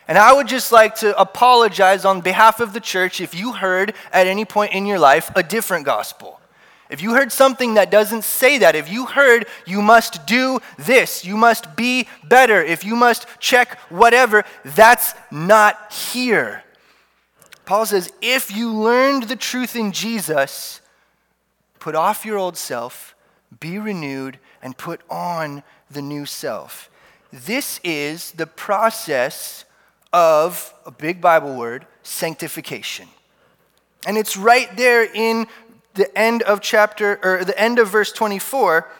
And 0.06 0.18
I 0.18 0.32
would 0.32 0.48
just 0.48 0.70
like 0.70 0.96
to 0.96 1.18
apologize 1.18 2.04
on 2.04 2.20
behalf 2.20 2.60
of 2.60 2.72
the 2.72 2.80
church 2.80 3.20
if 3.20 3.34
you 3.34 3.52
heard 3.52 3.94
at 4.12 4.26
any 4.26 4.44
point 4.44 4.72
in 4.72 4.84
your 4.84 4.98
life 4.98 5.30
a 5.34 5.42
different 5.42 5.86
gospel. 5.86 6.40
If 6.90 7.00
you 7.00 7.14
heard 7.14 7.32
something 7.32 7.74
that 7.74 7.90
doesn't 7.90 8.22
say 8.22 8.58
that, 8.58 8.76
if 8.76 8.90
you 8.90 9.06
heard 9.06 9.46
you 9.66 9.80
must 9.80 10.26
do 10.26 10.60
this, 10.76 11.24
you 11.24 11.36
must 11.36 11.74
be 11.76 12.06
better, 12.22 12.62
if 12.62 12.84
you 12.84 12.94
must 12.94 13.26
check 13.40 13.78
whatever, 13.88 14.44
that's 14.64 15.14
not 15.30 15.92
here. 15.92 16.62
Paul 17.64 17.86
says, 17.86 18.12
if 18.20 18.54
you 18.54 18.70
learned 18.72 19.24
the 19.24 19.36
truth 19.36 19.74
in 19.74 19.92
Jesus, 19.92 20.82
put 21.84 21.94
off 21.94 22.24
your 22.24 22.38
old 22.38 22.56
self, 22.56 23.14
be 23.60 23.78
renewed, 23.78 24.38
and 24.62 24.74
put 24.78 25.02
on 25.10 25.62
the 25.90 26.00
new 26.00 26.24
self. 26.24 26.88
This 27.30 27.78
is 27.84 28.30
the 28.30 28.46
process 28.46 29.66
of 30.10 30.72
a 30.86 30.90
big 30.90 31.20
Bible 31.20 31.54
word, 31.54 31.86
sanctification. 32.02 33.06
And 34.06 34.16
it's 34.16 34.34
right 34.34 34.74
there 34.78 35.04
in 35.04 35.46
the 35.92 36.08
end 36.18 36.40
of 36.44 36.62
chapter, 36.62 37.20
or 37.22 37.44
the 37.44 37.60
end 37.60 37.78
of 37.78 37.90
verse 37.90 38.12
24, 38.12 38.90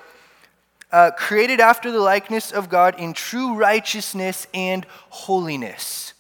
uh, 0.93 1.11
created 1.17 1.61
after 1.61 1.91
the 1.91 2.01
likeness 2.01 2.53
of 2.53 2.69
God 2.69 3.01
in 3.01 3.15
true 3.15 3.55
righteousness 3.55 4.47
and 4.53 4.85
holiness. 5.09 6.13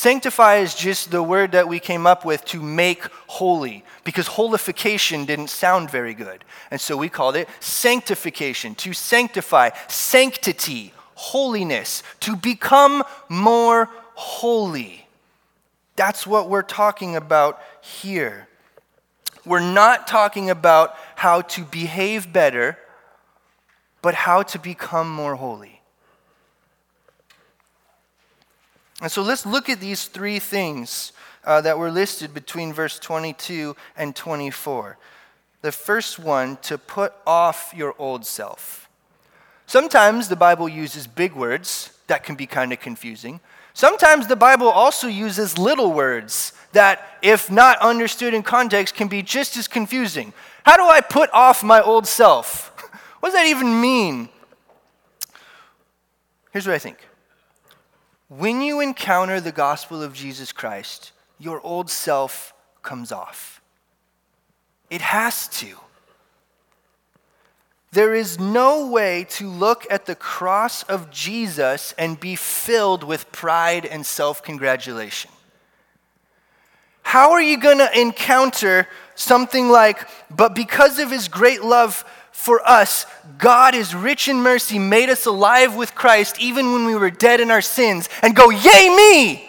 Sanctify 0.00 0.56
is 0.60 0.74
just 0.74 1.10
the 1.10 1.22
word 1.22 1.52
that 1.52 1.68
we 1.68 1.78
came 1.78 2.06
up 2.06 2.24
with 2.24 2.42
to 2.46 2.62
make 2.62 3.04
holy, 3.26 3.84
because 4.02 4.28
holification 4.28 5.26
didn't 5.26 5.48
sound 5.50 5.90
very 5.90 6.14
good. 6.14 6.42
And 6.70 6.80
so 6.80 6.96
we 6.96 7.10
called 7.10 7.36
it 7.36 7.50
sanctification, 7.60 8.74
to 8.76 8.94
sanctify, 8.94 9.72
sanctity, 9.88 10.94
holiness, 11.16 12.02
to 12.20 12.34
become 12.34 13.04
more 13.28 13.90
holy. 14.14 15.06
That's 15.96 16.26
what 16.26 16.48
we're 16.48 16.62
talking 16.62 17.14
about 17.14 17.60
here. 17.82 18.48
We're 19.44 19.60
not 19.60 20.06
talking 20.06 20.48
about 20.48 20.94
how 21.14 21.42
to 21.42 21.62
behave 21.62 22.32
better, 22.32 22.78
but 24.00 24.14
how 24.14 24.44
to 24.44 24.58
become 24.58 25.10
more 25.10 25.34
holy. 25.34 25.79
And 29.00 29.10
so 29.10 29.22
let's 29.22 29.46
look 29.46 29.68
at 29.68 29.80
these 29.80 30.06
three 30.06 30.38
things 30.38 31.12
uh, 31.44 31.60
that 31.62 31.78
were 31.78 31.90
listed 31.90 32.34
between 32.34 32.72
verse 32.72 32.98
22 32.98 33.74
and 33.96 34.14
24. 34.14 34.98
The 35.62 35.72
first 35.72 36.18
one, 36.18 36.58
to 36.62 36.78
put 36.78 37.12
off 37.26 37.72
your 37.74 37.94
old 37.98 38.26
self. 38.26 38.88
Sometimes 39.66 40.28
the 40.28 40.36
Bible 40.36 40.68
uses 40.68 41.06
big 41.06 41.34
words 41.34 41.92
that 42.08 42.24
can 42.24 42.34
be 42.34 42.46
kind 42.46 42.72
of 42.72 42.80
confusing. 42.80 43.40
Sometimes 43.72 44.26
the 44.26 44.36
Bible 44.36 44.68
also 44.68 45.06
uses 45.06 45.58
little 45.58 45.92
words 45.92 46.52
that, 46.72 47.18
if 47.22 47.50
not 47.50 47.78
understood 47.78 48.34
in 48.34 48.42
context, 48.42 48.94
can 48.94 49.08
be 49.08 49.22
just 49.22 49.56
as 49.56 49.68
confusing. 49.68 50.32
How 50.64 50.76
do 50.76 50.82
I 50.82 51.00
put 51.00 51.30
off 51.32 51.62
my 51.62 51.80
old 51.80 52.06
self? 52.06 52.66
What 53.20 53.32
does 53.32 53.34
that 53.34 53.48
even 53.48 53.82
mean? 53.82 54.30
Here's 56.52 56.66
what 56.66 56.74
I 56.74 56.78
think 56.78 56.96
when 58.30 58.62
you 58.62 58.78
encounter 58.78 59.40
the 59.40 59.50
gospel 59.50 60.04
of 60.04 60.14
Jesus 60.14 60.52
Christ, 60.52 61.10
your 61.40 61.60
old 61.62 61.90
self 61.90 62.54
comes 62.80 63.10
off. 63.10 63.60
It 64.88 65.00
has 65.00 65.48
to. 65.58 65.76
There 67.90 68.14
is 68.14 68.38
no 68.38 68.86
way 68.86 69.26
to 69.30 69.48
look 69.48 69.84
at 69.90 70.06
the 70.06 70.14
cross 70.14 70.84
of 70.84 71.10
Jesus 71.10 71.92
and 71.98 72.20
be 72.20 72.36
filled 72.36 73.02
with 73.02 73.32
pride 73.32 73.84
and 73.84 74.06
self 74.06 74.44
congratulation. 74.44 75.32
How 77.02 77.32
are 77.32 77.42
you 77.42 77.58
going 77.58 77.78
to 77.78 78.00
encounter 78.00 78.86
something 79.16 79.68
like, 79.68 80.08
but 80.30 80.54
because 80.54 81.00
of 81.00 81.10
his 81.10 81.26
great 81.26 81.64
love 81.64 82.04
for 82.40 82.66
us, 82.66 83.04
God 83.36 83.74
is 83.74 83.94
rich 83.94 84.26
in 84.26 84.38
mercy, 84.38 84.78
made 84.78 85.10
us 85.10 85.26
alive 85.26 85.76
with 85.76 85.94
Christ 85.94 86.40
even 86.40 86.72
when 86.72 86.86
we 86.86 86.94
were 86.94 87.10
dead 87.10 87.38
in 87.38 87.50
our 87.50 87.60
sins, 87.60 88.08
and 88.22 88.34
go, 88.34 88.48
Yay, 88.48 88.88
me! 88.88 89.46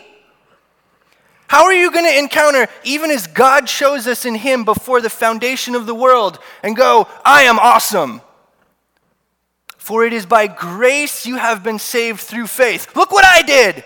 How 1.47 1.63
are 1.63 1.73
you 1.73 1.89
going 1.89 2.05
to 2.05 2.19
encounter, 2.19 2.67
even 2.83 3.09
as 3.09 3.27
God 3.27 3.69
shows 3.69 4.07
us 4.07 4.25
in 4.25 4.35
Him 4.35 4.65
before 4.65 4.99
the 4.99 5.09
foundation 5.09 5.73
of 5.73 5.85
the 5.85 5.95
world, 5.95 6.39
and 6.63 6.75
go, 6.75 7.07
I 7.23 7.43
am 7.43 7.59
awesome? 7.59 8.19
For 9.77 10.05
it 10.05 10.11
is 10.11 10.25
by 10.25 10.47
grace 10.47 11.25
you 11.25 11.37
have 11.37 11.63
been 11.63 11.79
saved 11.79 12.19
through 12.19 12.47
faith. 12.47 12.93
Look 12.93 13.13
what 13.13 13.25
I 13.25 13.41
did! 13.41 13.85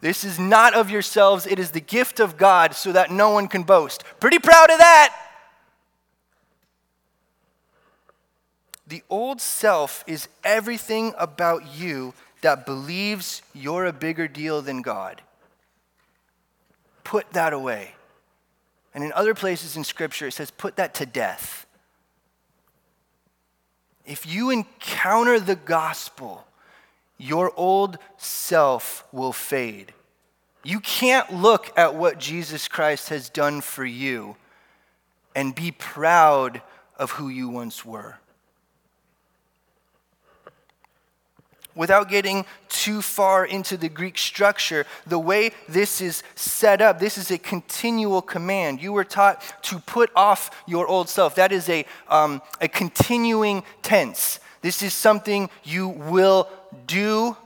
This 0.00 0.24
is 0.24 0.36
not 0.36 0.74
of 0.74 0.90
yourselves, 0.90 1.46
it 1.46 1.60
is 1.60 1.70
the 1.70 1.80
gift 1.80 2.18
of 2.18 2.36
God, 2.36 2.74
so 2.74 2.90
that 2.90 3.12
no 3.12 3.30
one 3.30 3.46
can 3.46 3.62
boast. 3.62 4.02
Pretty 4.18 4.40
proud 4.40 4.70
of 4.70 4.78
that! 4.78 5.29
The 8.90 9.04
old 9.08 9.40
self 9.40 10.02
is 10.08 10.28
everything 10.42 11.14
about 11.16 11.78
you 11.78 12.12
that 12.40 12.66
believes 12.66 13.40
you're 13.54 13.86
a 13.86 13.92
bigger 13.92 14.26
deal 14.26 14.62
than 14.62 14.82
God. 14.82 15.22
Put 17.04 17.30
that 17.30 17.52
away. 17.52 17.92
And 18.92 19.04
in 19.04 19.12
other 19.12 19.32
places 19.32 19.76
in 19.76 19.84
Scripture, 19.84 20.26
it 20.26 20.32
says, 20.32 20.50
put 20.50 20.74
that 20.74 20.94
to 20.94 21.06
death. 21.06 21.66
If 24.04 24.26
you 24.26 24.50
encounter 24.50 25.38
the 25.38 25.54
gospel, 25.54 26.44
your 27.16 27.52
old 27.56 27.96
self 28.16 29.04
will 29.12 29.32
fade. 29.32 29.92
You 30.64 30.80
can't 30.80 31.32
look 31.32 31.72
at 31.78 31.94
what 31.94 32.18
Jesus 32.18 32.66
Christ 32.66 33.10
has 33.10 33.28
done 33.28 33.60
for 33.60 33.84
you 33.84 34.34
and 35.36 35.54
be 35.54 35.70
proud 35.70 36.60
of 36.98 37.12
who 37.12 37.28
you 37.28 37.48
once 37.48 37.84
were. 37.84 38.19
Without 41.74 42.08
getting 42.08 42.44
too 42.68 43.00
far 43.00 43.44
into 43.44 43.76
the 43.76 43.88
Greek 43.88 44.18
structure, 44.18 44.86
the 45.06 45.18
way 45.18 45.52
this 45.68 46.00
is 46.00 46.22
set 46.34 46.82
up, 46.82 46.98
this 46.98 47.16
is 47.16 47.30
a 47.30 47.38
continual 47.38 48.22
command. 48.22 48.82
You 48.82 48.92
were 48.92 49.04
taught 49.04 49.42
to 49.64 49.78
put 49.78 50.10
off 50.16 50.50
your 50.66 50.88
old 50.88 51.08
self. 51.08 51.36
That 51.36 51.52
is 51.52 51.68
a, 51.68 51.86
um, 52.08 52.42
a 52.60 52.66
continuing 52.68 53.62
tense. 53.82 54.40
This 54.62 54.82
is 54.82 54.92
something 54.92 55.48
you 55.62 55.88
will 55.88 56.48
do. 56.86 57.36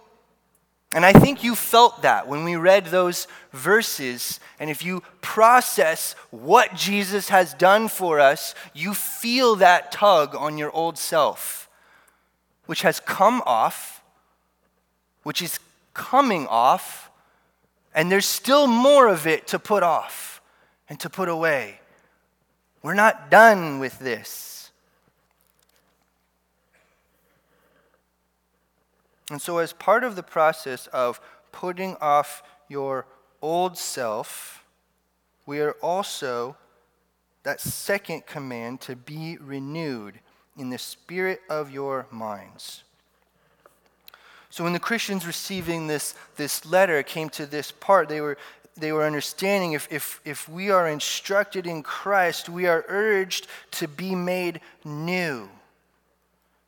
And 0.94 1.04
I 1.04 1.12
think 1.12 1.44
you 1.44 1.54
felt 1.54 2.02
that 2.02 2.26
when 2.26 2.44
we 2.44 2.56
read 2.56 2.86
those 2.86 3.26
verses. 3.52 4.40
And 4.58 4.70
if 4.70 4.84
you 4.84 5.02
process 5.20 6.14
what 6.30 6.74
Jesus 6.74 7.28
has 7.28 7.52
done 7.52 7.88
for 7.88 8.20
us, 8.20 8.54
you 8.72 8.94
feel 8.94 9.56
that 9.56 9.92
tug 9.92 10.34
on 10.34 10.56
your 10.56 10.70
old 10.70 10.96
self, 10.96 11.68
which 12.66 12.82
has 12.82 13.00
come 13.00 13.42
off 13.44 13.93
which 15.24 15.42
is 15.42 15.58
coming 15.92 16.46
off, 16.46 17.10
and 17.94 18.10
there's 18.10 18.26
still 18.26 18.66
more 18.66 19.08
of 19.08 19.26
it 19.26 19.48
to 19.48 19.58
put 19.58 19.82
off 19.82 20.40
and 20.88 21.00
to 21.00 21.10
put 21.10 21.28
away. 21.28 21.80
We're 22.82 22.94
not 22.94 23.30
done 23.30 23.78
with 23.80 23.98
this. 23.98 24.70
And 29.30 29.40
so, 29.40 29.58
as 29.58 29.72
part 29.72 30.04
of 30.04 30.16
the 30.16 30.22
process 30.22 30.86
of 30.88 31.20
putting 31.50 31.96
off 32.00 32.42
your 32.68 33.06
old 33.40 33.78
self, 33.78 34.64
we 35.46 35.60
are 35.60 35.72
also, 35.80 36.56
that 37.42 37.60
second 37.60 38.26
command, 38.26 38.82
to 38.82 38.96
be 38.96 39.38
renewed 39.38 40.20
in 40.58 40.68
the 40.68 40.78
spirit 40.78 41.40
of 41.48 41.70
your 41.70 42.06
minds. 42.10 42.84
So 44.54 44.62
when 44.62 44.72
the 44.72 44.78
Christians 44.78 45.26
receiving 45.26 45.88
this, 45.88 46.14
this 46.36 46.64
letter 46.64 47.02
came 47.02 47.28
to 47.30 47.44
this 47.44 47.72
part, 47.72 48.08
they 48.08 48.20
were, 48.20 48.38
they 48.76 48.92
were 48.92 49.02
understanding 49.02 49.72
if, 49.72 49.88
if, 49.90 50.20
if 50.24 50.48
we 50.48 50.70
are 50.70 50.86
instructed 50.86 51.66
in 51.66 51.82
Christ, 51.82 52.48
we 52.48 52.68
are 52.68 52.84
urged 52.86 53.48
to 53.72 53.88
be 53.88 54.14
made 54.14 54.60
new, 54.84 55.48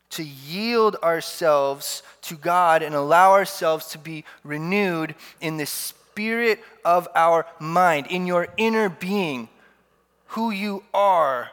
to 0.09 0.21
yield 0.21 0.97
ourselves 0.97 2.03
to 2.23 2.35
God 2.35 2.83
and 2.83 2.93
allow 2.93 3.31
ourselves 3.31 3.85
to 3.91 3.97
be 3.97 4.25
renewed 4.43 5.15
in 5.39 5.55
the 5.55 5.65
spirit 5.65 6.61
of 6.83 7.07
our 7.15 7.45
mind, 7.57 8.07
in 8.07 8.27
your 8.27 8.49
inner 8.57 8.89
being, 8.89 9.47
who 10.25 10.51
you 10.51 10.83
are. 10.93 11.51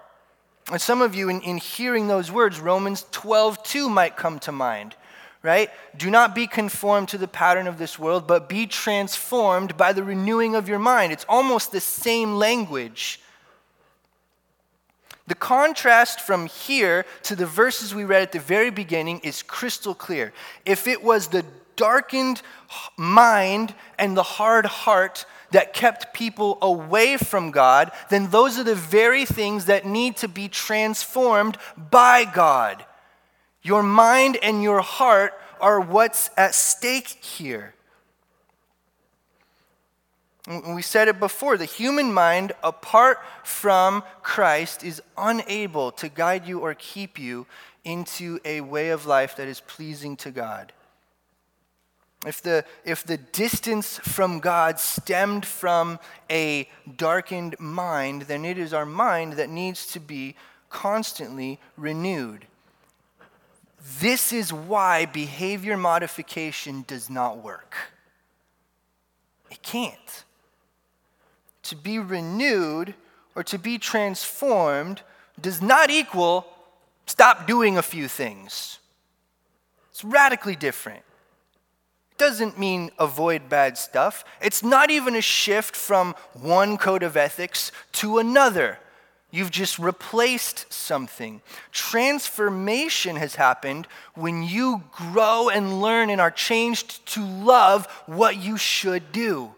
And 0.72 0.82
some 0.82 1.00
of 1.00 1.14
you, 1.14 1.28
in, 1.28 1.42
in 1.42 1.58
hearing 1.58 2.08
those 2.08 2.32
words, 2.32 2.58
Romans 2.58 3.06
12 3.12 3.62
2 3.62 3.88
might 3.88 4.16
come 4.16 4.40
to 4.40 4.50
mind 4.50 4.96
right? 5.44 5.70
Do 5.94 6.10
not 6.10 6.34
be 6.34 6.46
conformed 6.46 7.10
to 7.10 7.18
the 7.18 7.28
pattern 7.28 7.66
of 7.66 7.76
this 7.76 7.98
world, 7.98 8.26
but 8.26 8.48
be 8.48 8.66
transformed 8.66 9.76
by 9.76 9.92
the 9.92 10.02
renewing 10.02 10.56
of 10.56 10.68
your 10.70 10.78
mind. 10.78 11.12
It's 11.12 11.26
almost 11.28 11.70
the 11.70 11.80
same 11.80 12.36
language. 12.36 13.20
The 15.26 15.34
contrast 15.34 16.22
from 16.22 16.46
here 16.46 17.04
to 17.24 17.36
the 17.36 17.46
verses 17.46 17.94
we 17.94 18.04
read 18.04 18.22
at 18.22 18.32
the 18.32 18.40
very 18.40 18.70
beginning 18.70 19.20
is 19.20 19.42
crystal 19.42 19.94
clear. 19.94 20.32
If 20.64 20.86
it 20.88 21.04
was 21.04 21.28
the 21.28 21.44
darkened 21.76 22.40
mind 22.96 23.74
and 23.98 24.16
the 24.16 24.22
hard 24.22 24.64
heart 24.64 25.26
that 25.50 25.74
kept 25.74 26.14
people 26.14 26.56
away 26.62 27.18
from 27.18 27.50
God, 27.50 27.92
then 28.08 28.30
those 28.30 28.58
are 28.58 28.64
the 28.64 28.74
very 28.74 29.26
things 29.26 29.66
that 29.66 29.84
need 29.84 30.16
to 30.18 30.28
be 30.28 30.48
transformed 30.48 31.58
by 31.90 32.24
God. 32.24 32.84
Your 33.64 33.82
mind 33.82 34.36
and 34.42 34.62
your 34.62 34.82
heart 34.82 35.32
are 35.60 35.80
what's 35.80 36.30
at 36.36 36.54
stake 36.54 37.08
here. 37.08 37.74
We 40.68 40.82
said 40.82 41.08
it 41.08 41.18
before 41.18 41.56
the 41.56 41.64
human 41.64 42.12
mind, 42.12 42.52
apart 42.62 43.18
from 43.42 44.04
Christ, 44.22 44.84
is 44.84 45.00
unable 45.16 45.90
to 45.92 46.10
guide 46.10 46.46
you 46.46 46.60
or 46.60 46.74
keep 46.74 47.18
you 47.18 47.46
into 47.82 48.38
a 48.44 48.60
way 48.60 48.90
of 48.90 49.06
life 49.06 49.36
that 49.36 49.48
is 49.48 49.60
pleasing 49.60 50.16
to 50.18 50.30
God. 50.30 50.72
If 52.26 52.42
the, 52.42 52.66
if 52.84 53.04
the 53.04 53.16
distance 53.16 53.98
from 53.98 54.40
God 54.40 54.78
stemmed 54.78 55.46
from 55.46 55.98
a 56.30 56.68
darkened 56.94 57.56
mind, 57.58 58.22
then 58.22 58.44
it 58.44 58.58
is 58.58 58.74
our 58.74 58.86
mind 58.86 59.34
that 59.34 59.48
needs 59.48 59.86
to 59.88 60.00
be 60.00 60.34
constantly 60.68 61.58
renewed. 61.78 62.46
This 64.00 64.32
is 64.32 64.50
why 64.50 65.04
behavior 65.04 65.76
modification 65.76 66.84
does 66.86 67.10
not 67.10 67.38
work. 67.38 67.76
It 69.50 69.62
can't. 69.62 70.24
To 71.64 71.76
be 71.76 71.98
renewed 71.98 72.94
or 73.34 73.44
to 73.44 73.58
be 73.58 73.76
transformed 73.76 75.02
does 75.38 75.60
not 75.60 75.90
equal 75.90 76.46
stop 77.06 77.46
doing 77.46 77.76
a 77.76 77.82
few 77.82 78.08
things. 78.08 78.78
It's 79.90 80.02
radically 80.02 80.56
different. 80.56 81.02
It 82.12 82.18
doesn't 82.18 82.58
mean 82.58 82.90
avoid 82.98 83.50
bad 83.50 83.76
stuff. 83.76 84.24
It's 84.40 84.62
not 84.62 84.90
even 84.90 85.14
a 85.14 85.20
shift 85.20 85.76
from 85.76 86.14
one 86.32 86.78
code 86.78 87.02
of 87.02 87.18
ethics 87.18 87.70
to 87.92 88.18
another. 88.18 88.78
You've 89.34 89.50
just 89.50 89.80
replaced 89.80 90.72
something. 90.72 91.42
Transformation 91.72 93.16
has 93.16 93.34
happened 93.34 93.88
when 94.14 94.44
you 94.44 94.84
grow 94.92 95.48
and 95.48 95.82
learn 95.82 96.08
and 96.08 96.20
are 96.20 96.30
changed 96.30 97.04
to 97.06 97.26
love 97.26 97.86
what 98.06 98.36
you 98.36 98.56
should 98.56 99.10
do. 99.10 99.52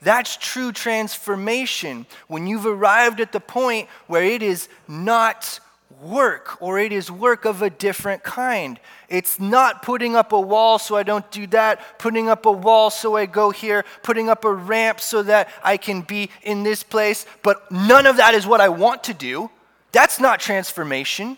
That's 0.00 0.36
true 0.36 0.72
transformation 0.72 2.06
when 2.26 2.48
you've 2.48 2.66
arrived 2.66 3.20
at 3.20 3.30
the 3.30 3.38
point 3.38 3.88
where 4.08 4.24
it 4.24 4.42
is 4.42 4.68
not 4.88 5.60
work 6.00 6.60
or 6.60 6.78
it 6.78 6.92
is 6.92 7.10
work 7.10 7.44
of 7.44 7.62
a 7.62 7.70
different 7.70 8.22
kind. 8.22 8.78
It's 9.08 9.38
not 9.38 9.82
putting 9.82 10.16
up 10.16 10.32
a 10.32 10.40
wall 10.40 10.78
so 10.78 10.96
I 10.96 11.02
don't 11.02 11.28
do 11.30 11.46
that, 11.48 11.98
putting 11.98 12.28
up 12.28 12.46
a 12.46 12.52
wall 12.52 12.90
so 12.90 13.16
I 13.16 13.26
go 13.26 13.50
here, 13.50 13.84
putting 14.02 14.28
up 14.28 14.44
a 14.44 14.52
ramp 14.52 15.00
so 15.00 15.22
that 15.24 15.48
I 15.62 15.76
can 15.76 16.02
be 16.02 16.30
in 16.42 16.62
this 16.62 16.82
place, 16.82 17.26
but 17.42 17.70
none 17.70 18.06
of 18.06 18.16
that 18.16 18.34
is 18.34 18.46
what 18.46 18.60
I 18.60 18.68
want 18.68 19.04
to 19.04 19.14
do. 19.14 19.50
That's 19.92 20.18
not 20.18 20.40
transformation. 20.40 21.36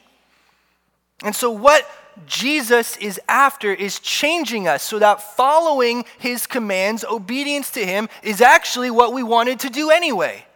And 1.22 1.34
so, 1.34 1.50
what 1.50 1.88
Jesus 2.26 2.96
is 2.98 3.20
after 3.28 3.72
is 3.72 3.98
changing 3.98 4.68
us 4.68 4.82
so 4.82 4.98
that 5.00 5.20
following 5.20 6.04
his 6.18 6.46
commands, 6.46 7.04
obedience 7.04 7.70
to 7.72 7.84
him, 7.84 8.08
is 8.22 8.40
actually 8.40 8.90
what 8.90 9.12
we 9.12 9.22
wanted 9.22 9.58
to 9.60 9.70
do 9.70 9.90
anyway. 9.90 10.46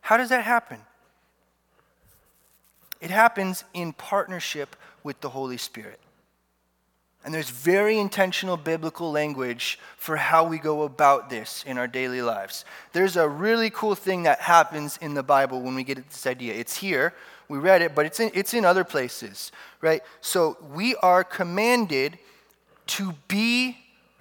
How 0.00 0.16
does 0.16 0.28
that 0.28 0.44
happen? 0.44 0.80
It 3.06 3.12
happens 3.12 3.62
in 3.72 3.92
partnership 3.92 4.74
with 5.04 5.20
the 5.20 5.28
Holy 5.28 5.58
Spirit. 5.58 6.00
And 7.24 7.32
there's 7.32 7.50
very 7.50 8.00
intentional 8.00 8.56
biblical 8.56 9.12
language 9.12 9.78
for 9.96 10.16
how 10.16 10.44
we 10.44 10.58
go 10.58 10.82
about 10.82 11.30
this 11.30 11.62
in 11.68 11.78
our 11.78 11.86
daily 11.86 12.20
lives. 12.20 12.64
There's 12.94 13.16
a 13.16 13.28
really 13.28 13.70
cool 13.70 13.94
thing 13.94 14.24
that 14.24 14.40
happens 14.40 14.98
in 15.00 15.14
the 15.14 15.22
Bible 15.22 15.60
when 15.60 15.76
we 15.76 15.84
get 15.84 15.98
at 15.98 16.10
this 16.10 16.26
idea. 16.26 16.54
It's 16.54 16.78
here, 16.78 17.14
we 17.48 17.58
read 17.58 17.80
it, 17.80 17.94
but 17.94 18.06
it's 18.06 18.18
in, 18.18 18.32
it's 18.34 18.54
in 18.54 18.64
other 18.64 18.82
places, 18.82 19.52
right? 19.80 20.02
So 20.20 20.56
we 20.74 20.96
are 20.96 21.22
commanded 21.22 22.18
to 22.88 23.14
be 23.28 23.76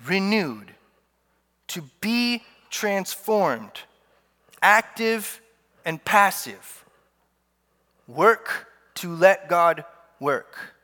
renewed, 0.06 0.76
to 1.70 1.82
be 2.02 2.44
transformed, 2.70 3.82
active 4.62 5.42
and 5.84 6.06
passive. 6.06 6.86
Work 8.08 8.68
to 8.96 9.14
let 9.14 9.50
God 9.50 9.86
work. 10.20 10.76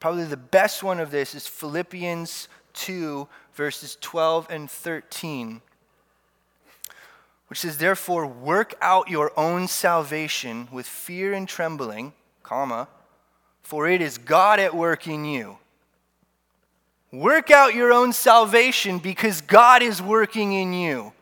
Probably 0.00 0.24
the 0.24 0.36
best 0.36 0.82
one 0.82 1.00
of 1.00 1.10
this 1.10 1.34
is 1.34 1.46
Philippians 1.46 2.48
2, 2.74 3.26
verses 3.54 3.96
12 4.00 4.48
and 4.50 4.70
13, 4.70 5.62
which 7.48 7.60
says, 7.60 7.78
Therefore, 7.78 8.26
work 8.26 8.74
out 8.82 9.08
your 9.08 9.32
own 9.38 9.68
salvation 9.68 10.68
with 10.70 10.86
fear 10.86 11.32
and 11.32 11.48
trembling, 11.48 12.12
comma, 12.42 12.88
for 13.62 13.88
it 13.88 14.02
is 14.02 14.18
God 14.18 14.60
at 14.60 14.74
work 14.74 15.06
in 15.06 15.24
you. 15.24 15.58
Work 17.10 17.50
out 17.50 17.74
your 17.74 17.92
own 17.92 18.12
salvation 18.12 18.98
because 18.98 19.40
God 19.40 19.82
is 19.82 20.02
working 20.02 20.52
in 20.52 20.72
you. 20.72 21.12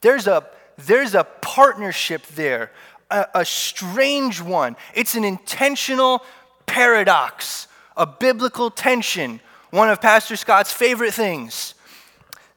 There's 0.00 0.26
a, 0.26 0.46
there's 0.78 1.14
a 1.14 1.24
partnership 1.24 2.26
there 2.28 2.72
a, 3.10 3.26
a 3.34 3.44
strange 3.44 4.40
one. 4.40 4.76
It's 4.94 5.14
an 5.14 5.24
intentional 5.24 6.22
paradox, 6.66 7.68
a 7.96 8.06
biblical 8.06 8.70
tension 8.70 9.40
one 9.70 9.90
of 9.90 10.00
Pastor 10.00 10.36
Scott's 10.36 10.72
favorite 10.72 11.14
things. 11.14 11.74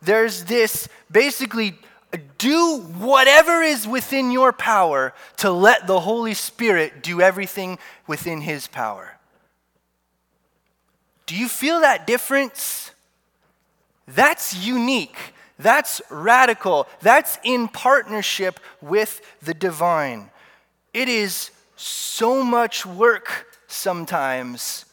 There's 0.02 0.46
this 0.46 0.88
basically 1.12 1.78
do 2.38 2.80
whatever 2.98 3.62
is 3.62 3.88
within 3.88 4.32
your 4.32 4.52
power 4.52 5.14
to 5.38 5.52
let 5.52 5.88
the 5.88 6.00
Holy 6.00 6.34
Spirit 6.34 7.04
do 7.04 7.22
everything 7.22 7.80
within 8.08 8.42
His 8.42 8.68
power. 8.68 9.18
Do 11.26 11.36
you 11.36 11.48
feel 11.48 11.82
that 11.82 12.08
difference? 12.08 12.92
That's 14.08 14.66
unique. 14.66 15.34
That's 15.58 16.02
radical. 16.10 16.88
That's 17.02 17.38
in 17.44 17.68
partnership 17.68 18.60
with 18.82 19.22
the 19.42 19.54
divine. 19.54 20.32
It 20.94 21.08
is 21.08 21.52
so 21.76 22.44
much 22.44 22.86
work 22.86 23.48
sometimes 23.68 24.86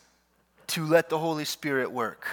to 0.69 0.87
let 0.87 1.09
the 1.09 1.19
Holy 1.19 1.45
Spirit 1.45 1.91
work. 1.91 2.27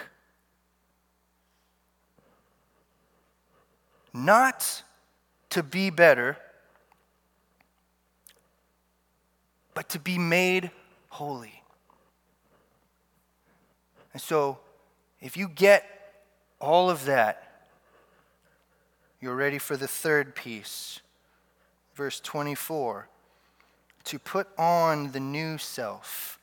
Not 4.13 4.84
to 5.49 5.63
be 5.63 5.89
better, 5.89 6.38
but 9.73 9.89
to 9.89 9.99
be 9.99 10.17
made 10.17 10.71
holy. 11.10 11.63
And 14.13 14.21
so, 14.21 14.60
if 15.19 15.36
you 15.36 15.49
get 15.49 15.84
all 16.62 16.89
of 16.89 17.06
that, 17.06 17.67
you're 19.19 19.36
ready 19.36 19.58
for 19.58 19.75
the 19.75 19.88
third 19.88 20.36
piece. 20.36 21.01
Verse 21.95 22.19
24 22.19 23.10
to 24.06 24.20
put 24.20 24.48
on 24.58 25.12
the 25.12 25.20
new 25.20 25.58
self, 25.58 26.39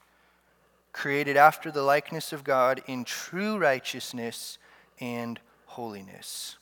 created 0.92 1.36
after 1.36 1.70
the 1.70 1.82
likeness 1.82 2.32
of 2.32 2.44
God 2.44 2.82
in 2.86 3.04
true 3.04 3.58
righteousness 3.58 4.58
and 5.00 5.40
holiness. 5.66 6.56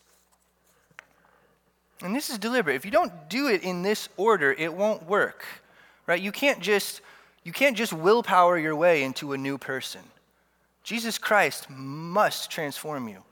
And 2.02 2.14
this 2.14 2.30
is 2.30 2.38
deliberate. 2.38 2.76
If 2.76 2.84
you 2.84 2.90
don't 2.90 3.28
do 3.28 3.48
it 3.48 3.62
in 3.62 3.82
this 3.82 4.08
order, 4.16 4.52
it 4.52 4.72
won't 4.72 5.06
work. 5.06 5.44
Right? 6.06 6.20
You 6.20 6.32
can't 6.32 6.60
just 6.60 7.02
you 7.42 7.52
can't 7.52 7.76
just 7.76 7.92
willpower 7.92 8.58
your 8.58 8.76
way 8.76 9.02
into 9.02 9.32
a 9.32 9.38
new 9.38 9.56
person. 9.56 10.02
Jesus 10.82 11.18
Christ 11.18 11.68
must 11.70 12.50
transform 12.50 13.08
you. 13.08 13.22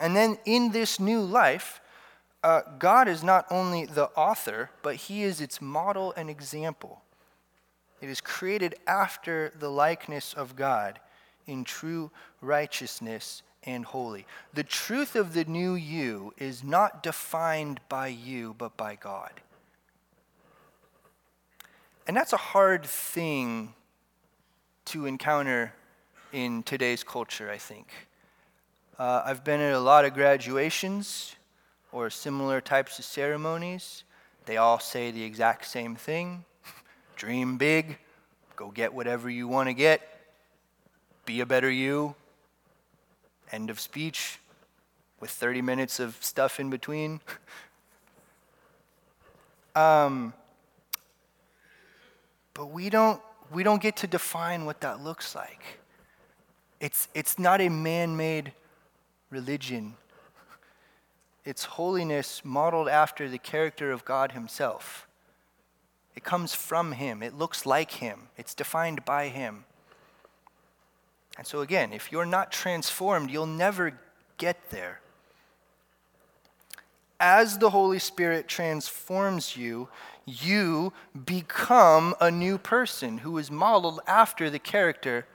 And 0.00 0.16
then 0.16 0.38
in 0.44 0.72
this 0.72 0.98
new 0.98 1.20
life, 1.20 1.79
uh, 2.42 2.62
God 2.78 3.08
is 3.08 3.22
not 3.22 3.46
only 3.50 3.84
the 3.84 4.06
author, 4.16 4.70
but 4.82 4.96
He 4.96 5.22
is 5.22 5.40
its 5.40 5.60
model 5.60 6.12
and 6.16 6.30
example. 6.30 7.02
It 8.00 8.08
is 8.08 8.20
created 8.20 8.76
after 8.86 9.52
the 9.58 9.68
likeness 9.68 10.32
of 10.32 10.56
God 10.56 11.00
in 11.46 11.64
true 11.64 12.10
righteousness 12.40 13.42
and 13.64 13.84
holy. 13.84 14.26
The 14.54 14.64
truth 14.64 15.16
of 15.16 15.34
the 15.34 15.44
new 15.44 15.74
you 15.74 16.32
is 16.38 16.64
not 16.64 17.02
defined 17.02 17.80
by 17.90 18.08
you, 18.08 18.54
but 18.56 18.76
by 18.76 18.94
God. 18.94 19.32
And 22.06 22.16
that's 22.16 22.32
a 22.32 22.38
hard 22.38 22.86
thing 22.86 23.74
to 24.86 25.04
encounter 25.04 25.74
in 26.32 26.62
today's 26.62 27.04
culture, 27.04 27.50
I 27.50 27.58
think. 27.58 27.88
Uh, 28.98 29.22
I've 29.24 29.44
been 29.44 29.60
at 29.60 29.74
a 29.74 29.80
lot 29.80 30.04
of 30.04 30.14
graduations 30.14 31.36
or 31.92 32.10
similar 32.10 32.60
types 32.60 32.98
of 32.98 33.04
ceremonies. 33.04 34.04
They 34.46 34.56
all 34.56 34.78
say 34.80 35.10
the 35.10 35.22
exact 35.22 35.66
same 35.66 35.96
thing 35.96 36.44
dream 37.16 37.58
big, 37.58 37.98
go 38.56 38.70
get 38.70 38.94
whatever 38.94 39.28
you 39.28 39.46
want 39.46 39.68
to 39.68 39.74
get, 39.74 40.00
be 41.26 41.40
a 41.40 41.46
better 41.46 41.70
you, 41.70 42.14
End 43.52 43.68
of 43.68 43.80
speech 43.80 44.38
with 45.18 45.30
30 45.30 45.60
minutes 45.60 45.98
of 45.98 46.16
stuff 46.20 46.60
in 46.60 46.70
between. 46.70 47.20
um, 49.74 50.32
but 52.54 52.66
we 52.66 52.90
don't, 52.90 53.20
we 53.52 53.64
don't 53.64 53.82
get 53.82 53.96
to 53.96 54.06
define 54.06 54.66
what 54.66 54.80
that 54.82 55.02
looks 55.02 55.34
like. 55.34 55.80
It's, 56.78 57.08
it's 57.12 57.38
not 57.40 57.60
a 57.60 57.68
man 57.68 58.16
made 58.16 58.52
religion, 59.30 59.94
it's 61.50 61.64
holiness 61.64 62.42
modeled 62.44 62.86
after 62.86 63.28
the 63.28 63.36
character 63.36 63.90
of 63.90 64.04
God 64.04 64.30
Himself. 64.30 65.08
It 66.14 66.22
comes 66.22 66.54
from 66.54 66.92
Him, 66.92 67.24
it 67.24 67.34
looks 67.34 67.66
like 67.66 67.90
Him, 67.90 68.28
it's 68.36 68.54
defined 68.54 69.04
by 69.04 69.26
Him. 69.26 69.64
And 71.36 71.44
so, 71.44 71.60
again, 71.60 71.92
if 71.92 72.12
you're 72.12 72.24
not 72.24 72.52
transformed, 72.52 73.32
you'll 73.32 73.46
never 73.46 73.98
get 74.38 74.70
there. 74.70 75.00
As 77.18 77.58
the 77.58 77.70
Holy 77.70 77.98
Spirit 77.98 78.46
transforms 78.46 79.56
you, 79.56 79.88
you 80.26 80.92
become 81.26 82.14
a 82.20 82.30
new 82.30 82.58
person 82.58 83.18
who 83.18 83.36
is 83.38 83.50
modeled 83.50 83.98
after 84.06 84.50
the 84.50 84.60
character 84.60 85.26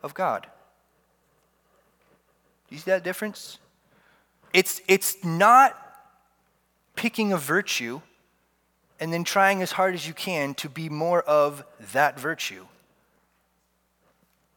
of 0.00 0.14
God. 0.14 0.46
Do 2.68 2.76
you 2.76 2.78
see 2.78 2.90
that 2.92 3.02
difference? 3.02 3.58
It's, 4.52 4.80
it's 4.88 5.24
not 5.24 5.76
picking 6.96 7.32
a 7.32 7.38
virtue 7.38 8.00
and 8.98 9.12
then 9.12 9.24
trying 9.24 9.62
as 9.62 9.72
hard 9.72 9.94
as 9.94 10.06
you 10.06 10.12
can 10.12 10.54
to 10.54 10.68
be 10.68 10.88
more 10.88 11.22
of 11.22 11.64
that 11.92 12.20
virtue. 12.20 12.66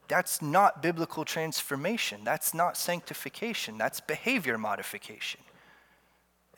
That's 0.08 0.42
not 0.42 0.82
biblical 0.82 1.24
transformation. 1.24 2.20
That's 2.24 2.52
not 2.52 2.76
sanctification. 2.76 3.78
That's 3.78 4.00
behavior 4.00 4.58
modification. 4.58 5.40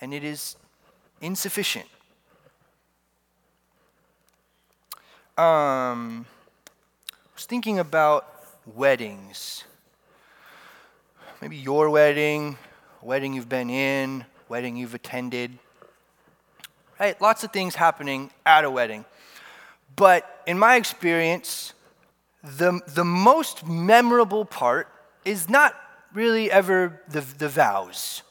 And 0.00 0.12
it 0.12 0.24
is 0.24 0.56
insufficient. 1.20 1.86
Um, 5.38 6.26
I 7.10 7.14
was 7.34 7.44
thinking 7.44 7.78
about 7.78 8.26
weddings. 8.74 9.64
Maybe 11.40 11.56
your 11.56 11.90
wedding, 11.90 12.56
wedding 13.02 13.34
you've 13.34 13.48
been 13.48 13.70
in, 13.70 14.24
wedding 14.48 14.76
you've 14.76 14.94
attended. 14.94 15.58
Right? 16.98 17.20
Lots 17.20 17.44
of 17.44 17.52
things 17.52 17.74
happening 17.74 18.30
at 18.44 18.64
a 18.64 18.70
wedding. 18.70 19.04
But 19.94 20.42
in 20.46 20.58
my 20.58 20.76
experience, 20.76 21.74
the, 22.42 22.80
the 22.88 23.04
most 23.04 23.66
memorable 23.66 24.44
part 24.44 24.88
is 25.24 25.48
not 25.48 25.74
really 26.12 26.50
ever 26.50 27.02
the, 27.08 27.20
the 27.20 27.48
vows. 27.48 28.22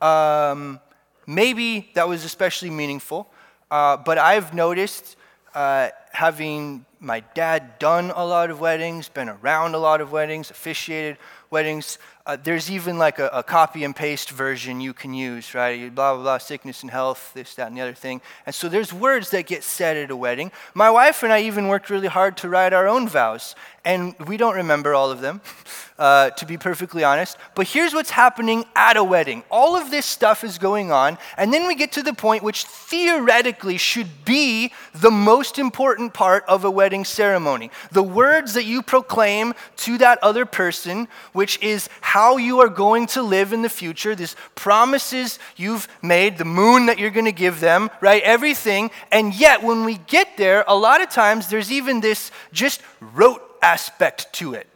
Um, 0.00 0.80
maybe 1.26 1.90
that 1.94 2.08
was 2.08 2.24
especially 2.24 2.70
meaningful, 2.70 3.30
uh, 3.70 3.96
but 3.96 4.18
I've 4.18 4.54
noticed 4.54 5.16
uh, 5.54 5.90
having 6.12 6.84
my 6.98 7.20
dad 7.34 7.78
done 7.78 8.12
a 8.14 8.24
lot 8.24 8.50
of 8.50 8.60
weddings, 8.60 9.08
been 9.08 9.28
around 9.28 9.74
a 9.74 9.78
lot 9.78 10.00
of 10.00 10.12
weddings, 10.12 10.50
officiated 10.50 11.18
weddings. 11.50 11.98
Uh, 12.24 12.36
there's 12.36 12.70
even 12.70 12.98
like 12.98 13.18
a, 13.18 13.26
a, 13.32 13.42
copy 13.42 13.82
and 13.82 13.96
paste 13.96 14.30
version 14.30 14.80
you 14.80 14.94
can 14.94 15.12
use, 15.12 15.54
right? 15.54 15.92
Blah, 15.92 16.14
blah, 16.14 16.22
blah, 16.22 16.38
sickness 16.38 16.82
and 16.82 16.90
health, 16.90 17.32
this, 17.34 17.56
that, 17.56 17.66
and 17.66 17.76
the 17.76 17.80
other 17.80 17.94
thing. 17.94 18.20
And 18.46 18.54
so 18.54 18.68
there's 18.68 18.92
words 18.92 19.30
that 19.30 19.48
get 19.48 19.64
said 19.64 19.96
at 19.96 20.08
a 20.08 20.14
wedding. 20.14 20.52
My 20.72 20.88
wife 20.88 21.24
and 21.24 21.32
I 21.32 21.42
even 21.42 21.66
worked 21.66 21.90
really 21.90 22.06
hard 22.06 22.36
to 22.38 22.48
write 22.48 22.72
our 22.72 22.86
own 22.86 23.08
vows, 23.08 23.56
and 23.84 24.14
we 24.28 24.36
don't 24.36 24.54
remember 24.54 24.94
all 24.94 25.10
of 25.10 25.20
them, 25.20 25.40
uh, 25.98 26.30
to 26.30 26.46
be 26.46 26.56
perfectly 26.56 27.02
honest. 27.02 27.36
But 27.56 27.66
here's 27.66 27.92
what's 27.92 28.10
happening 28.10 28.66
at 28.76 28.96
a 28.96 29.02
wedding 29.02 29.42
all 29.50 29.74
of 29.74 29.90
this 29.90 30.06
stuff 30.06 30.44
is 30.44 30.58
going 30.58 30.92
on, 30.92 31.18
and 31.36 31.52
then 31.52 31.66
we 31.66 31.74
get 31.74 31.90
to 31.92 32.04
the 32.04 32.14
point 32.14 32.44
which 32.44 32.64
theoretically 32.64 33.78
should 33.78 34.24
be 34.24 34.72
the 34.94 35.10
most 35.10 35.58
important 35.58 36.14
part 36.14 36.44
of 36.46 36.64
a 36.64 36.70
wedding 36.70 37.04
ceremony 37.04 37.70
the 37.90 38.02
words 38.02 38.54
that 38.54 38.64
you 38.64 38.80
proclaim 38.80 39.54
to 39.76 39.98
that 39.98 40.18
other 40.22 40.46
person, 40.46 41.08
which 41.32 41.60
is 41.60 41.88
how 42.12 42.36
you 42.36 42.60
are 42.60 42.68
going 42.68 43.06
to 43.06 43.22
live 43.22 43.54
in 43.54 43.62
the 43.62 43.70
future, 43.70 44.14
these 44.14 44.36
promises 44.54 45.38
you've 45.56 45.88
made, 46.02 46.36
the 46.36 46.44
moon 46.44 46.84
that 46.84 46.98
you're 46.98 47.08
going 47.08 47.24
to 47.24 47.32
give 47.32 47.58
them, 47.58 47.88
right? 48.02 48.22
Everything. 48.22 48.90
And 49.10 49.34
yet, 49.34 49.62
when 49.62 49.86
we 49.86 49.96
get 49.96 50.36
there, 50.36 50.62
a 50.68 50.76
lot 50.76 51.00
of 51.00 51.08
times 51.08 51.48
there's 51.48 51.72
even 51.72 52.02
this 52.02 52.30
just 52.52 52.82
rote 53.00 53.40
aspect 53.62 54.30
to 54.34 54.52
it. 54.52 54.66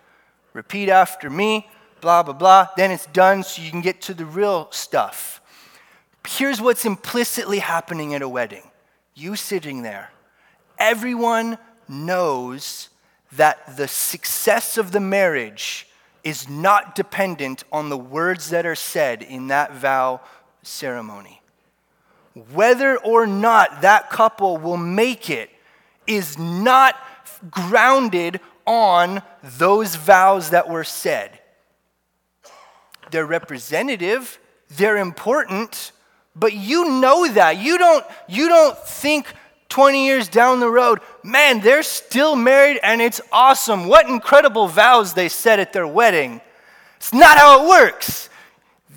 Repeat 0.55 0.88
after 0.88 1.29
me, 1.29 1.68
blah, 2.01 2.22
blah, 2.22 2.33
blah. 2.33 2.68
Then 2.75 2.90
it's 2.90 3.05
done 3.05 3.42
so 3.42 3.61
you 3.61 3.70
can 3.70 3.83
get 3.83 4.01
to 4.03 4.14
the 4.14 4.25
real 4.25 4.68
stuff. 4.70 5.42
Here's 6.27 6.59
what's 6.59 6.87
implicitly 6.87 7.59
happening 7.59 8.14
at 8.14 8.22
a 8.22 8.29
wedding 8.31 8.62
you 9.14 9.37
sitting 9.37 9.83
there. 9.83 10.11
Everyone 10.79 11.59
knows 11.87 12.88
that 13.33 13.77
the 13.77 13.88
success 13.88 14.79
of 14.79 14.92
the 14.92 15.01
marriage 15.01 15.86
is 16.27 16.49
not 16.49 16.97
dependent 16.97 17.62
on 17.71 17.89
the 17.89 17.97
words 17.97 18.51
that 18.51 18.67
are 18.67 18.75
said 18.75 19.23
in 19.23 19.47
that 19.47 19.73
vow 19.73 20.21
ceremony. 20.61 21.41
Whether 22.53 22.97
or 22.99 23.29
not 23.29 23.83
that 23.83 24.11
couple 24.11 24.57
will 24.57 24.77
make 24.77 25.31
it 25.31 25.51
is 26.05 26.37
not 26.37 26.97
grounded 27.49 28.41
on 28.67 29.23
those 29.41 29.95
vows 29.95 30.51
that 30.51 30.69
were 30.69 30.83
said. 30.83 31.39
They're 33.12 33.25
representative, 33.25 34.41
they're 34.69 34.97
important, 34.97 35.93
but 36.35 36.53
you 36.53 36.91
know 37.01 37.29
that. 37.29 37.59
You 37.59 37.79
don't, 37.79 38.05
you 38.29 38.49
don't 38.49 38.77
think 38.77 39.33
20 39.77 40.07
years 40.07 40.29
down 40.29 40.59
the 40.59 40.71
road, 40.71 41.01
man, 41.23 41.61
they're 41.61 41.83
still 41.83 42.35
married 42.35 42.81
and 42.83 43.03
it's 43.03 43.21
awesome. 43.31 43.89
What 43.89 44.09
incredible 44.09 44.69
vows 44.69 45.12
they 45.12 45.29
said 45.29 45.61
at 45.61 45.75
their 45.75 45.87
wedding. 45.87 46.41
It's 46.97 47.12
not 47.12 47.37
how 47.37 47.62
it 47.62 47.69
works. 47.69 48.31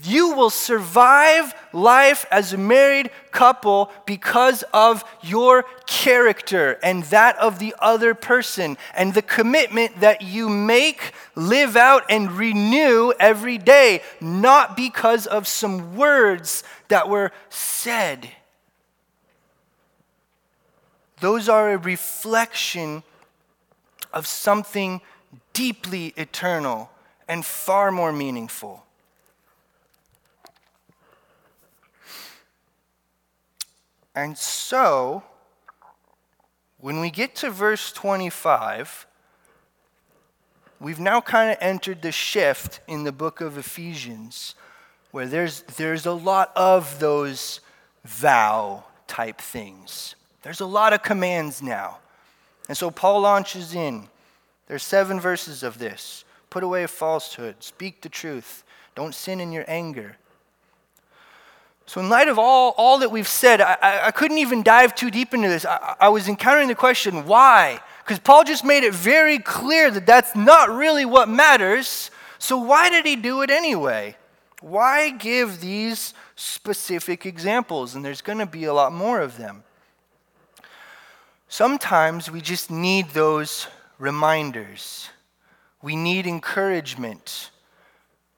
You 0.04 0.38
will 0.38 0.50
survive 0.50 1.54
life 1.74 2.26
as 2.32 2.54
a 2.54 2.58
married 2.58 3.12
couple 3.32 3.92
because 4.06 4.64
of 4.74 5.04
your 5.22 5.66
character 5.86 6.80
and 6.82 7.04
that 7.06 7.36
of 7.40 7.60
the 7.60 7.76
other 7.80 8.14
person 8.14 8.78
and 8.94 9.14
the 9.14 9.22
commitment 9.22 10.00
that 10.00 10.22
you 10.22 10.48
make, 10.48 11.12
live 11.36 11.76
out, 11.76 12.06
and 12.10 12.32
renew 12.32 13.12
every 13.20 13.58
day, 13.58 14.02
not 14.22 14.78
because 14.78 15.28
of 15.28 15.46
some 15.46 15.98
words 15.98 16.64
that 16.88 17.10
were 17.10 17.34
said. 17.50 18.30
Those 21.20 21.50
are 21.50 21.72
a 21.72 21.78
reflection 21.78 23.04
of 24.14 24.26
something 24.26 25.02
deeply 25.54 26.14
eternal 26.18 26.90
and 27.28 27.46
far 27.46 27.92
more 27.92 28.12
meaningful. 28.12 28.86
And 34.16 34.38
so, 34.38 35.24
when 36.80 37.00
we 37.00 37.10
get 37.12 37.36
to 37.36 37.50
verse 37.52 37.92
25, 37.92 39.06
we've 40.80 41.00
now 41.00 41.22
kind 41.22 41.52
of 41.52 41.58
entered 41.62 42.02
the 42.02 42.12
shift 42.12 42.80
in 42.88 43.04
the 43.04 43.12
book 43.12 43.42
of 43.42 43.58
Ephesians 43.58 44.56
where 45.12 45.26
there's, 45.26 45.62
there's 45.78 46.06
a 46.06 46.12
lot 46.12 46.52
of 46.56 47.00
those 47.00 47.60
vow 48.04 48.84
type 49.08 49.40
things. 49.40 50.16
There's 50.42 50.62
a 50.62 50.66
lot 50.66 50.94
of 50.94 51.04
commands 51.04 51.62
now. 51.62 52.00
And 52.68 52.78
so 52.78 52.92
Paul 52.92 53.22
launches 53.22 53.74
in. 53.74 54.08
There's 54.68 54.84
seven 54.84 55.20
verses 55.20 55.64
of 55.64 55.80
this. 55.80 56.24
Put 56.50 56.64
away 56.64 56.86
falsehood, 56.88 57.58
speak 57.60 58.02
the 58.02 58.10
truth, 58.10 58.64
don't 58.96 59.14
sin 59.14 59.40
in 59.40 59.52
your 59.52 59.66
anger. 59.68 60.18
So, 61.86 62.00
in 62.02 62.10
light 62.10 62.28
of 62.28 62.38
all, 62.38 62.76
all 62.78 63.00
that 63.00 63.10
we've 63.10 63.28
said, 63.28 63.62
I, 63.62 63.78
I 63.82 64.12
couldn't 64.12 64.38
even 64.38 64.62
dive 64.62 64.94
too 64.94 65.10
deep 65.10 65.34
into 65.34 65.48
this. 65.48 65.66
I, 65.66 65.96
I 66.00 66.10
was 66.10 66.28
encountering 66.28 66.68
the 66.68 66.76
question, 66.76 67.26
why? 67.26 67.80
Because 68.04 68.20
Paul 68.20 68.44
just 68.44 68.64
made 68.64 68.84
it 68.84 68.94
very 68.94 69.40
clear 69.40 69.90
that 69.90 70.06
that's 70.06 70.36
not 70.36 70.70
really 70.70 71.04
what 71.04 71.30
matters. 71.30 72.12
So, 72.38 72.58
why 72.58 72.92
did 72.92 73.08
he 73.08 73.16
do 73.16 73.42
it 73.42 73.50
anyway? 73.50 74.16
Why 74.62 75.10
give 75.10 75.62
these 75.62 76.14
specific 76.36 77.26
examples? 77.26 77.96
And 77.96 78.06
there's 78.06 78.22
going 78.22 78.38
to 78.38 78.46
be 78.46 78.66
a 78.66 78.74
lot 78.74 78.94
more 78.94 79.20
of 79.20 79.38
them. 79.38 79.64
Sometimes 81.52 82.30
we 82.30 82.42
just 82.42 82.70
need 82.70 83.10
those 83.10 83.66
reminders. 83.98 85.10
We 85.82 85.96
need 85.96 86.28
encouragement. 86.28 87.50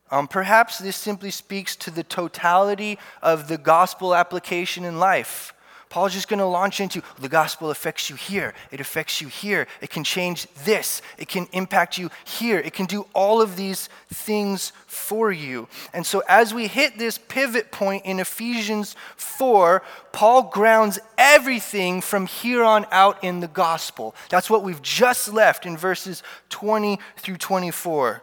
Um, 0.09 0.29
perhaps 0.29 0.77
this 0.77 0.95
simply 0.95 1.29
speaks 1.29 1.75
to 1.75 1.91
the 1.91 2.03
totality 2.03 2.97
of 3.21 3.49
the 3.49 3.57
gospel 3.57 4.15
application 4.15 4.85
in 4.85 4.97
life. 4.97 5.53
Paul's 5.91 6.13
just 6.13 6.29
going 6.29 6.39
to 6.39 6.45
launch 6.45 6.79
into 6.79 7.03
the 7.19 7.27
gospel 7.27 7.69
affects 7.69 8.09
you 8.09 8.15
here, 8.15 8.53
it 8.71 8.79
affects 8.79 9.19
you 9.19 9.27
here, 9.27 9.67
it 9.81 9.89
can 9.89 10.05
change 10.05 10.47
this, 10.63 11.01
it 11.17 11.27
can 11.27 11.47
impact 11.51 11.97
you 11.97 12.09
here, 12.23 12.59
it 12.59 12.73
can 12.73 12.85
do 12.85 13.05
all 13.13 13.41
of 13.41 13.57
these 13.57 13.89
things 14.07 14.71
for 14.87 15.33
you. 15.33 15.67
And 15.93 16.05
so, 16.05 16.23
as 16.29 16.53
we 16.53 16.67
hit 16.67 16.97
this 16.97 17.17
pivot 17.17 17.71
point 17.71 18.05
in 18.05 18.21
Ephesians 18.21 18.95
4, 19.17 19.83
Paul 20.13 20.43
grounds 20.43 20.97
everything 21.17 21.99
from 21.99 22.25
here 22.25 22.63
on 22.63 22.85
out 22.89 23.21
in 23.21 23.41
the 23.41 23.49
gospel. 23.49 24.15
That's 24.29 24.49
what 24.49 24.63
we've 24.63 24.81
just 24.81 25.33
left 25.33 25.65
in 25.65 25.75
verses 25.75 26.23
20 26.51 26.99
through 27.17 27.37
24. 27.37 28.21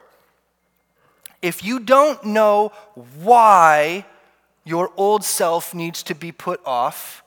If 1.42 1.62
you 1.62 1.81
don't 1.81 2.24
know 2.24 2.72
why 2.94 4.07
your 4.64 4.90
old 4.96 5.22
self 5.22 5.74
needs 5.74 6.02
to 6.04 6.14
be 6.14 6.33
put 6.33 6.62
off, 6.64 7.22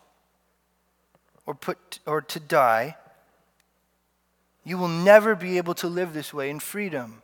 or, 1.45 1.55
put, 1.55 1.99
or 2.05 2.21
to 2.21 2.39
die, 2.39 2.95
you 4.63 4.77
will 4.77 4.87
never 4.87 5.35
be 5.35 5.57
able 5.57 5.73
to 5.75 5.87
live 5.87 6.13
this 6.13 6.33
way 6.33 6.49
in 6.49 6.59
freedom. 6.59 7.21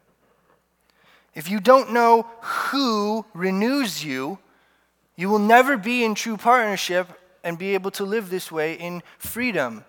If 1.35 1.49
you 1.49 1.59
don't 1.59 1.93
know 1.93 2.27
who 2.41 3.25
renews 3.33 4.03
you, 4.03 4.39
you 5.15 5.29
will 5.29 5.39
never 5.39 5.77
be 5.77 6.03
in 6.03 6.15
true 6.15 6.37
partnership 6.37 7.07
and 7.43 7.57
be 7.57 7.75
able 7.75 7.91
to 7.91 8.03
live 8.03 8.29
this 8.29 8.51
way 8.51 8.73
in 8.73 9.03
freedom. 9.19 9.85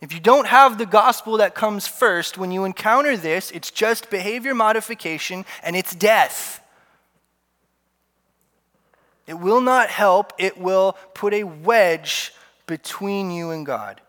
If 0.00 0.12
you 0.12 0.20
don't 0.20 0.46
have 0.46 0.78
the 0.78 0.86
gospel 0.86 1.36
that 1.36 1.54
comes 1.54 1.86
first, 1.86 2.38
when 2.38 2.50
you 2.50 2.64
encounter 2.64 3.16
this, 3.16 3.50
it's 3.50 3.70
just 3.70 4.10
behavior 4.10 4.54
modification 4.54 5.44
and 5.62 5.76
it's 5.76 5.94
death. 5.94 6.62
It 9.26 9.34
will 9.34 9.60
not 9.60 9.90
help, 9.90 10.32
it 10.38 10.58
will 10.58 10.96
put 11.14 11.32
a 11.34 11.44
wedge 11.44 12.32
between 12.70 13.32
you 13.32 13.50
and 13.50 13.66
God. 13.66 14.00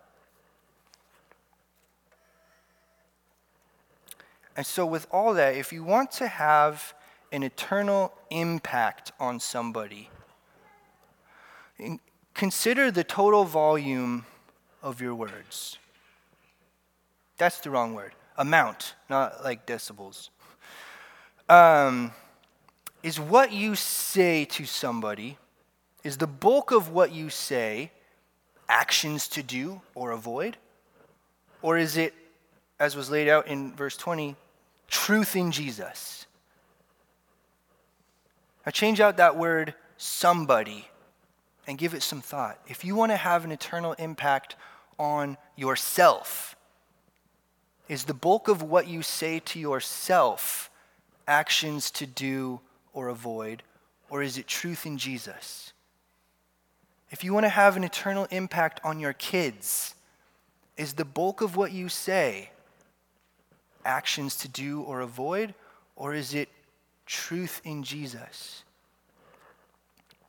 And 4.56 4.64
so, 4.64 4.86
with 4.86 5.08
all 5.10 5.34
that, 5.34 5.56
if 5.56 5.72
you 5.72 5.82
want 5.82 6.12
to 6.12 6.28
have 6.28 6.94
an 7.32 7.42
eternal 7.42 8.12
impact 8.30 9.10
on 9.18 9.40
somebody, 9.40 10.10
consider 12.34 12.92
the 12.92 13.02
total 13.02 13.42
volume 13.42 14.26
of 14.80 15.00
your 15.00 15.16
words. 15.16 15.78
That's 17.38 17.58
the 17.58 17.70
wrong 17.70 17.94
word. 17.94 18.12
Amount, 18.38 18.94
not 19.10 19.42
like 19.42 19.66
decibels. 19.66 20.28
Um, 21.48 22.12
is 23.02 23.18
what 23.18 23.50
you 23.50 23.74
say 23.74 24.44
to 24.44 24.66
somebody, 24.66 25.36
is 26.04 26.18
the 26.18 26.28
bulk 26.28 26.70
of 26.70 26.90
what 26.90 27.10
you 27.10 27.28
say 27.28 27.90
actions 28.68 29.28
to 29.28 29.42
do 29.42 29.80
or 29.94 30.10
avoid? 30.10 30.56
Or 31.60 31.78
is 31.78 31.96
it, 31.96 32.14
as 32.80 32.96
was 32.96 33.10
laid 33.10 33.28
out 33.28 33.46
in 33.46 33.74
verse 33.74 33.96
20, 33.96 34.36
truth 34.88 35.36
in 35.36 35.52
Jesus? 35.52 36.26
Now 38.64 38.70
change 38.70 39.00
out 39.00 39.16
that 39.16 39.36
word 39.36 39.74
somebody 39.96 40.88
and 41.66 41.78
give 41.78 41.94
it 41.94 42.02
some 42.02 42.20
thought. 42.20 42.58
If 42.66 42.84
you 42.84 42.94
want 42.94 43.12
to 43.12 43.16
have 43.16 43.44
an 43.44 43.52
eternal 43.52 43.92
impact 43.94 44.56
on 44.98 45.36
yourself, 45.56 46.56
is 47.88 48.04
the 48.04 48.14
bulk 48.14 48.48
of 48.48 48.62
what 48.62 48.88
you 48.88 49.02
say 49.02 49.40
to 49.40 49.58
yourself 49.58 50.70
actions 51.26 51.90
to 51.92 52.06
do 52.06 52.60
or 52.92 53.08
avoid, 53.08 53.62
or 54.10 54.22
is 54.22 54.38
it 54.38 54.46
truth 54.46 54.86
in 54.86 54.98
Jesus? 54.98 55.71
If 57.12 57.22
you 57.22 57.34
want 57.34 57.44
to 57.44 57.50
have 57.50 57.76
an 57.76 57.84
eternal 57.84 58.26
impact 58.30 58.80
on 58.82 58.98
your 58.98 59.12
kids, 59.12 59.94
is 60.78 60.94
the 60.94 61.04
bulk 61.04 61.42
of 61.42 61.54
what 61.56 61.70
you 61.70 61.90
say 61.90 62.50
actions 63.84 64.34
to 64.38 64.48
do 64.48 64.80
or 64.80 65.02
avoid, 65.02 65.54
or 65.94 66.14
is 66.14 66.32
it 66.32 66.48
truth 67.04 67.60
in 67.64 67.82
Jesus? 67.82 68.64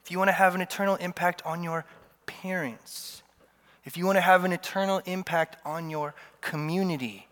If 0.03 0.11
you 0.11 0.17
want 0.17 0.27
to 0.27 0.33
have 0.33 0.55
an 0.55 0.61
eternal 0.61 0.95
impact 0.97 1.41
on 1.45 1.63
your 1.63 1.85
parents, 2.25 3.23
if 3.85 3.95
you 3.95 4.05
want 4.05 4.17
to 4.17 4.21
have 4.21 4.43
an 4.43 4.51
eternal 4.51 5.01
impact 5.05 5.55
on 5.65 5.89
your 5.89 6.13
community, 6.41 7.27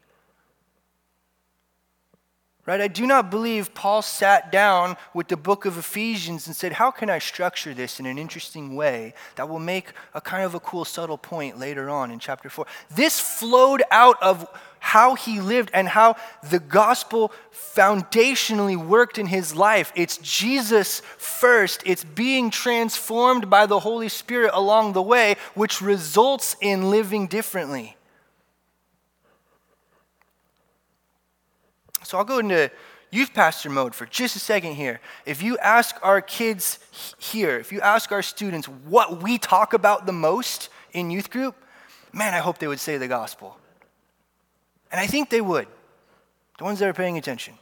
Right? 2.71 2.79
I 2.79 2.87
do 2.87 3.05
not 3.05 3.29
believe 3.29 3.73
Paul 3.73 4.01
sat 4.01 4.49
down 4.49 4.95
with 5.13 5.27
the 5.27 5.35
book 5.35 5.65
of 5.65 5.77
Ephesians 5.77 6.47
and 6.47 6.55
said, 6.55 6.71
How 6.71 6.89
can 6.89 7.09
I 7.09 7.19
structure 7.19 7.73
this 7.73 7.99
in 7.99 8.05
an 8.05 8.17
interesting 8.17 8.77
way 8.77 9.13
that 9.35 9.49
will 9.49 9.59
make 9.59 9.91
a 10.13 10.21
kind 10.21 10.45
of 10.45 10.55
a 10.55 10.61
cool, 10.61 10.85
subtle 10.85 11.17
point 11.17 11.59
later 11.59 11.89
on 11.89 12.11
in 12.11 12.19
chapter 12.19 12.49
4? 12.49 12.65
This 12.89 13.19
flowed 13.19 13.83
out 13.91 14.15
of 14.23 14.47
how 14.79 15.15
he 15.15 15.41
lived 15.41 15.69
and 15.73 15.89
how 15.89 16.15
the 16.49 16.59
gospel 16.59 17.33
foundationally 17.53 18.77
worked 18.77 19.17
in 19.17 19.25
his 19.25 19.53
life. 19.53 19.91
It's 19.93 20.15
Jesus 20.19 21.01
first, 21.17 21.83
it's 21.85 22.05
being 22.05 22.51
transformed 22.51 23.49
by 23.49 23.65
the 23.65 23.79
Holy 23.79 24.07
Spirit 24.07 24.51
along 24.53 24.93
the 24.93 25.01
way, 25.01 25.35
which 25.55 25.81
results 25.81 26.55
in 26.61 26.89
living 26.89 27.27
differently. 27.27 27.97
So 32.03 32.17
I'll 32.17 32.23
go 32.23 32.39
into 32.39 32.71
youth 33.11 33.33
pastor 33.33 33.69
mode 33.69 33.93
for 33.93 34.05
just 34.05 34.35
a 34.35 34.39
second 34.39 34.73
here. 34.75 35.01
If 35.25 35.43
you 35.43 35.57
ask 35.57 35.95
our 36.01 36.21
kids 36.21 36.79
here, 37.19 37.59
if 37.59 37.71
you 37.71 37.81
ask 37.81 38.11
our 38.11 38.21
students 38.21 38.67
what 38.67 39.21
we 39.21 39.37
talk 39.37 39.73
about 39.73 40.05
the 40.05 40.13
most 40.13 40.69
in 40.93 41.11
youth 41.11 41.29
group, 41.29 41.55
man, 42.13 42.33
I 42.33 42.39
hope 42.39 42.57
they 42.57 42.67
would 42.67 42.79
say 42.79 42.97
the 42.97 43.07
gospel. 43.07 43.57
And 44.91 44.99
I 44.99 45.07
think 45.07 45.29
they 45.29 45.41
would. 45.41 45.67
The 46.57 46.63
ones 46.63 46.79
that 46.79 46.89
are 46.89 46.93
paying 46.93 47.17
attention. 47.17 47.53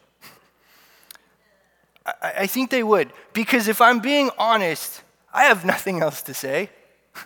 I, 2.05 2.33
I 2.39 2.47
think 2.47 2.69
they 2.69 2.83
would. 2.83 3.11
Because 3.33 3.67
if 3.67 3.81
I'm 3.81 3.99
being 3.99 4.29
honest, 4.37 5.03
I 5.33 5.43
have 5.43 5.65
nothing 5.65 6.01
else 6.01 6.21
to 6.23 6.33
say. 6.33 6.69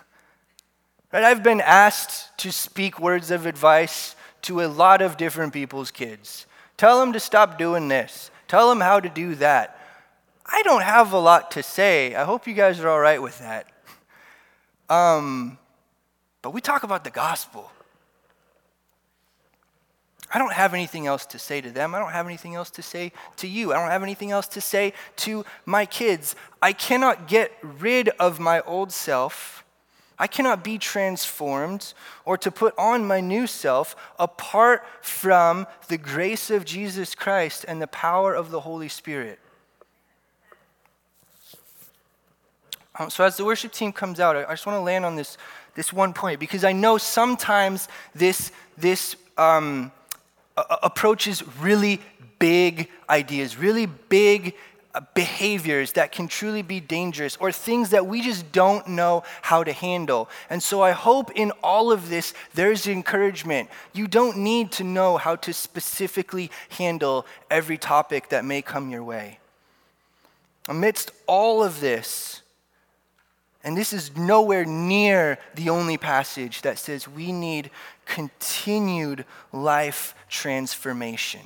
Right? 1.12 1.22
I've 1.22 1.44
been 1.44 1.60
asked 1.60 2.36
to 2.38 2.50
speak 2.50 2.98
words 2.98 3.30
of 3.30 3.46
advice 3.46 4.16
to 4.42 4.62
a 4.62 4.66
lot 4.66 5.00
of 5.00 5.16
different 5.16 5.52
people's 5.52 5.92
kids. 5.92 6.44
Tell 6.76 7.00
them 7.00 7.12
to 7.12 7.20
stop 7.20 7.58
doing 7.58 7.88
this. 7.88 8.30
Tell 8.48 8.68
them 8.68 8.80
how 8.80 9.00
to 9.00 9.08
do 9.08 9.34
that. 9.36 9.78
I 10.46 10.62
don't 10.62 10.82
have 10.82 11.12
a 11.12 11.18
lot 11.18 11.52
to 11.52 11.62
say. 11.62 12.14
I 12.14 12.24
hope 12.24 12.46
you 12.46 12.54
guys 12.54 12.80
are 12.80 12.88
all 12.88 13.00
right 13.00 13.22
with 13.22 13.38
that. 13.38 13.66
Um, 14.90 15.58
but 16.42 16.50
we 16.50 16.60
talk 16.60 16.82
about 16.82 17.04
the 17.04 17.10
gospel. 17.10 17.70
I 20.32 20.38
don't 20.38 20.52
have 20.52 20.74
anything 20.74 21.06
else 21.06 21.26
to 21.26 21.38
say 21.38 21.60
to 21.60 21.70
them. 21.70 21.94
I 21.94 22.00
don't 22.00 22.10
have 22.10 22.26
anything 22.26 22.54
else 22.56 22.70
to 22.72 22.82
say 22.82 23.12
to 23.36 23.46
you. 23.46 23.72
I 23.72 23.76
don't 23.76 23.90
have 23.90 24.02
anything 24.02 24.32
else 24.32 24.48
to 24.48 24.60
say 24.60 24.92
to 25.16 25.44
my 25.64 25.86
kids. 25.86 26.34
I 26.60 26.72
cannot 26.72 27.28
get 27.28 27.52
rid 27.62 28.08
of 28.18 28.40
my 28.40 28.60
old 28.62 28.90
self. 28.90 29.63
I 30.18 30.26
cannot 30.26 30.62
be 30.62 30.78
transformed 30.78 31.92
or 32.24 32.38
to 32.38 32.50
put 32.50 32.74
on 32.78 33.06
my 33.06 33.20
new 33.20 33.46
self 33.46 33.96
apart 34.18 34.84
from 35.02 35.66
the 35.88 35.98
grace 35.98 36.50
of 36.50 36.64
Jesus 36.64 37.14
Christ 37.14 37.64
and 37.66 37.82
the 37.82 37.88
power 37.88 38.34
of 38.34 38.50
the 38.50 38.60
Holy 38.60 38.88
Spirit. 38.88 39.40
Um, 42.96 43.10
so, 43.10 43.24
as 43.24 43.36
the 43.36 43.44
worship 43.44 43.72
team 43.72 43.92
comes 43.92 44.20
out, 44.20 44.36
I, 44.36 44.52
just 44.52 44.66
want 44.66 44.76
to 44.76 44.82
land 44.82 45.04
on 45.04 45.16
this, 45.16 45.36
this 45.74 45.92
one 45.92 46.12
point 46.12 46.38
because 46.38 46.62
I 46.62 46.72
know 46.72 46.96
sometimes 46.96 47.88
this, 48.14 48.52
this 48.78 49.16
um, 49.36 49.90
approaches 50.56 51.42
really 51.58 52.00
big 52.38 52.88
ideas, 53.10 53.56
really 53.56 53.86
big 53.86 54.54
behaviors 55.14 55.92
that 55.92 56.12
can 56.12 56.28
truly 56.28 56.62
be 56.62 56.78
dangerous 56.78 57.36
or 57.36 57.50
things 57.50 57.90
that 57.90 58.06
we 58.06 58.22
just 58.22 58.52
don't 58.52 58.86
know 58.88 59.24
how 59.42 59.64
to 59.64 59.72
handle. 59.72 60.28
And 60.48 60.62
so 60.62 60.82
I 60.82 60.92
hope 60.92 61.32
in 61.34 61.50
all 61.62 61.90
of 61.90 62.08
this 62.08 62.32
there's 62.54 62.86
encouragement. 62.86 63.68
You 63.92 64.06
don't 64.06 64.38
need 64.38 64.70
to 64.72 64.84
know 64.84 65.16
how 65.16 65.36
to 65.36 65.52
specifically 65.52 66.50
handle 66.70 67.26
every 67.50 67.78
topic 67.78 68.28
that 68.28 68.44
may 68.44 68.62
come 68.62 68.90
your 68.90 69.02
way. 69.02 69.40
Amidst 70.68 71.10
all 71.26 71.62
of 71.62 71.80
this, 71.80 72.42
and 73.64 73.76
this 73.76 73.92
is 73.92 74.16
nowhere 74.16 74.64
near 74.64 75.38
the 75.54 75.70
only 75.70 75.96
passage 75.96 76.62
that 76.62 76.78
says 76.78 77.08
we 77.08 77.32
need 77.32 77.70
continued 78.04 79.24
life 79.52 80.14
transformation. 80.28 81.40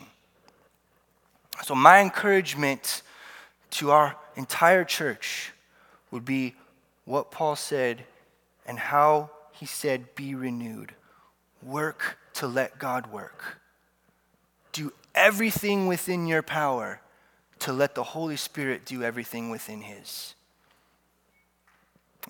So, 1.65 1.75
my 1.75 2.01
encouragement 2.01 3.03
to 3.71 3.91
our 3.91 4.17
entire 4.37 4.85
church 4.85 5.53
would 6.11 6.25
be 6.25 6.55
what 7.05 7.31
Paul 7.31 7.57
said 7.57 8.05
and 8.67 8.79
how 8.79 9.31
he 9.53 9.67
said, 9.67 10.15
Be 10.15 10.35
renewed. 10.35 10.95
Work 11.63 12.19
to 12.35 12.47
let 12.47 12.79
God 12.79 13.13
work. 13.13 13.59
Do 14.73 14.93
everything 15.15 15.89
within 15.89 16.27
your 16.27 16.43
power 16.43 17.01
to 17.61 17.73
let 17.73 17.97
the 17.97 18.05
Holy 18.05 18.37
Spirit 18.37 18.85
do 18.85 19.03
everything 19.03 19.51
within 19.51 19.81
His. 19.81 20.35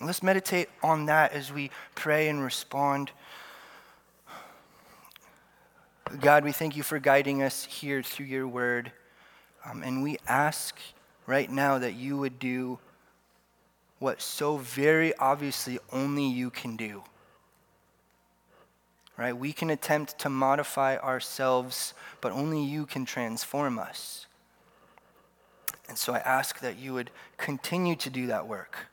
Let's 0.01 0.23
meditate 0.23 0.69
on 0.81 1.05
that 1.05 1.33
as 1.33 1.51
we 1.53 1.71
pray 1.93 2.29
and 2.29 2.43
respond. 2.43 3.11
God, 6.19 6.43
we 6.43 6.51
thank 6.51 6.75
you 6.75 6.83
for 6.83 6.97
guiding 6.97 7.43
us 7.43 7.65
here 7.65 8.01
through 8.01 8.25
your 8.25 8.47
word. 8.47 8.91
Um, 9.69 9.83
and 9.83 10.01
we 10.01 10.17
ask 10.27 10.79
right 11.29 11.51
now 11.51 11.77
that 11.77 11.93
you 11.93 12.17
would 12.17 12.39
do 12.39 12.79
what 13.99 14.19
so 14.19 14.57
very 14.57 15.15
obviously 15.17 15.77
only 15.91 16.25
you 16.25 16.49
can 16.49 16.75
do. 16.75 17.03
Right? 19.15 19.37
We 19.37 19.53
can 19.53 19.69
attempt 19.69 20.17
to 20.19 20.29
modify 20.29 20.97
ourselves, 20.97 21.93
but 22.19 22.31
only 22.31 22.63
you 22.63 22.87
can 22.87 23.05
transform 23.05 23.77
us. 23.77 24.25
And 25.87 25.95
so 25.99 26.13
I 26.13 26.17
ask 26.19 26.61
that 26.61 26.79
you 26.79 26.93
would 26.95 27.11
continue 27.37 27.95
to 27.97 28.09
do 28.09 28.25
that 28.27 28.47
work. 28.47 28.87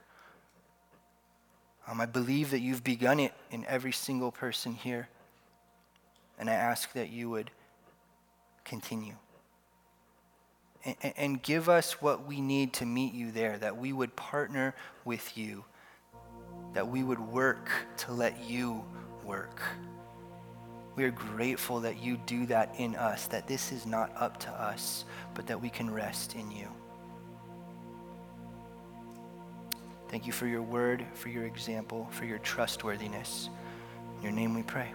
Um, 1.89 2.03
I 2.03 2.07
believe 2.07 2.51
that 2.51 2.61
you've 2.61 2.85
begun 2.85 3.19
it 3.19 3.33
in 3.51 3.65
every 3.65 3.93
single 3.93 4.31
person 4.31 4.75
here. 4.75 5.09
And 6.39 6.51
I 6.51 6.55
ask 6.55 6.93
that 6.93 7.09
you 7.09 7.31
would 7.31 7.51
continue. 8.63 9.15
And, 11.17 11.43
give 11.43 11.69
us 11.69 12.01
what 12.01 12.27
we 12.27 12.41
need 12.41 12.73
to 12.75 12.87
meet 12.87 13.13
you 13.13 13.33
there, 13.33 13.59
that 13.59 13.77
we 13.77 13.93
would 13.93 14.15
partner 14.15 14.75
with 15.05 15.37
you, 15.37 15.65
that 16.75 16.87
we 16.87 17.03
would 17.03 17.19
work 17.19 17.69
to 17.99 18.13
let 18.13 18.45
you 18.45 18.85
work. 19.25 19.61
We 20.95 21.05
are 21.05 21.11
grateful 21.11 21.81
that 21.81 22.01
you 22.01 22.17
do 22.27 22.47
that 22.47 22.75
in 22.79 22.95
us, 22.95 23.27
that 23.29 23.49
this 23.49 23.73
is 23.73 23.85
not 23.85 24.13
up 24.17 24.39
to 24.41 24.51
us, 24.51 25.05
but 25.35 25.47
that 25.49 25.61
we 25.61 25.71
can 25.71 25.93
rest 25.93 26.37
in 26.37 26.51
you. 26.51 26.69
Thank 30.09 30.27
you 30.27 30.33
for 30.33 30.47
your 30.47 30.63
word, 30.63 31.05
for 31.15 31.29
your 31.29 31.45
example, 31.45 32.09
for 32.13 32.25
your 32.27 32.39
trustworthiness. 32.39 33.51
In 34.19 34.23
your 34.23 34.33
name 34.33 34.55
we 34.55 34.63
pray. 34.63 34.93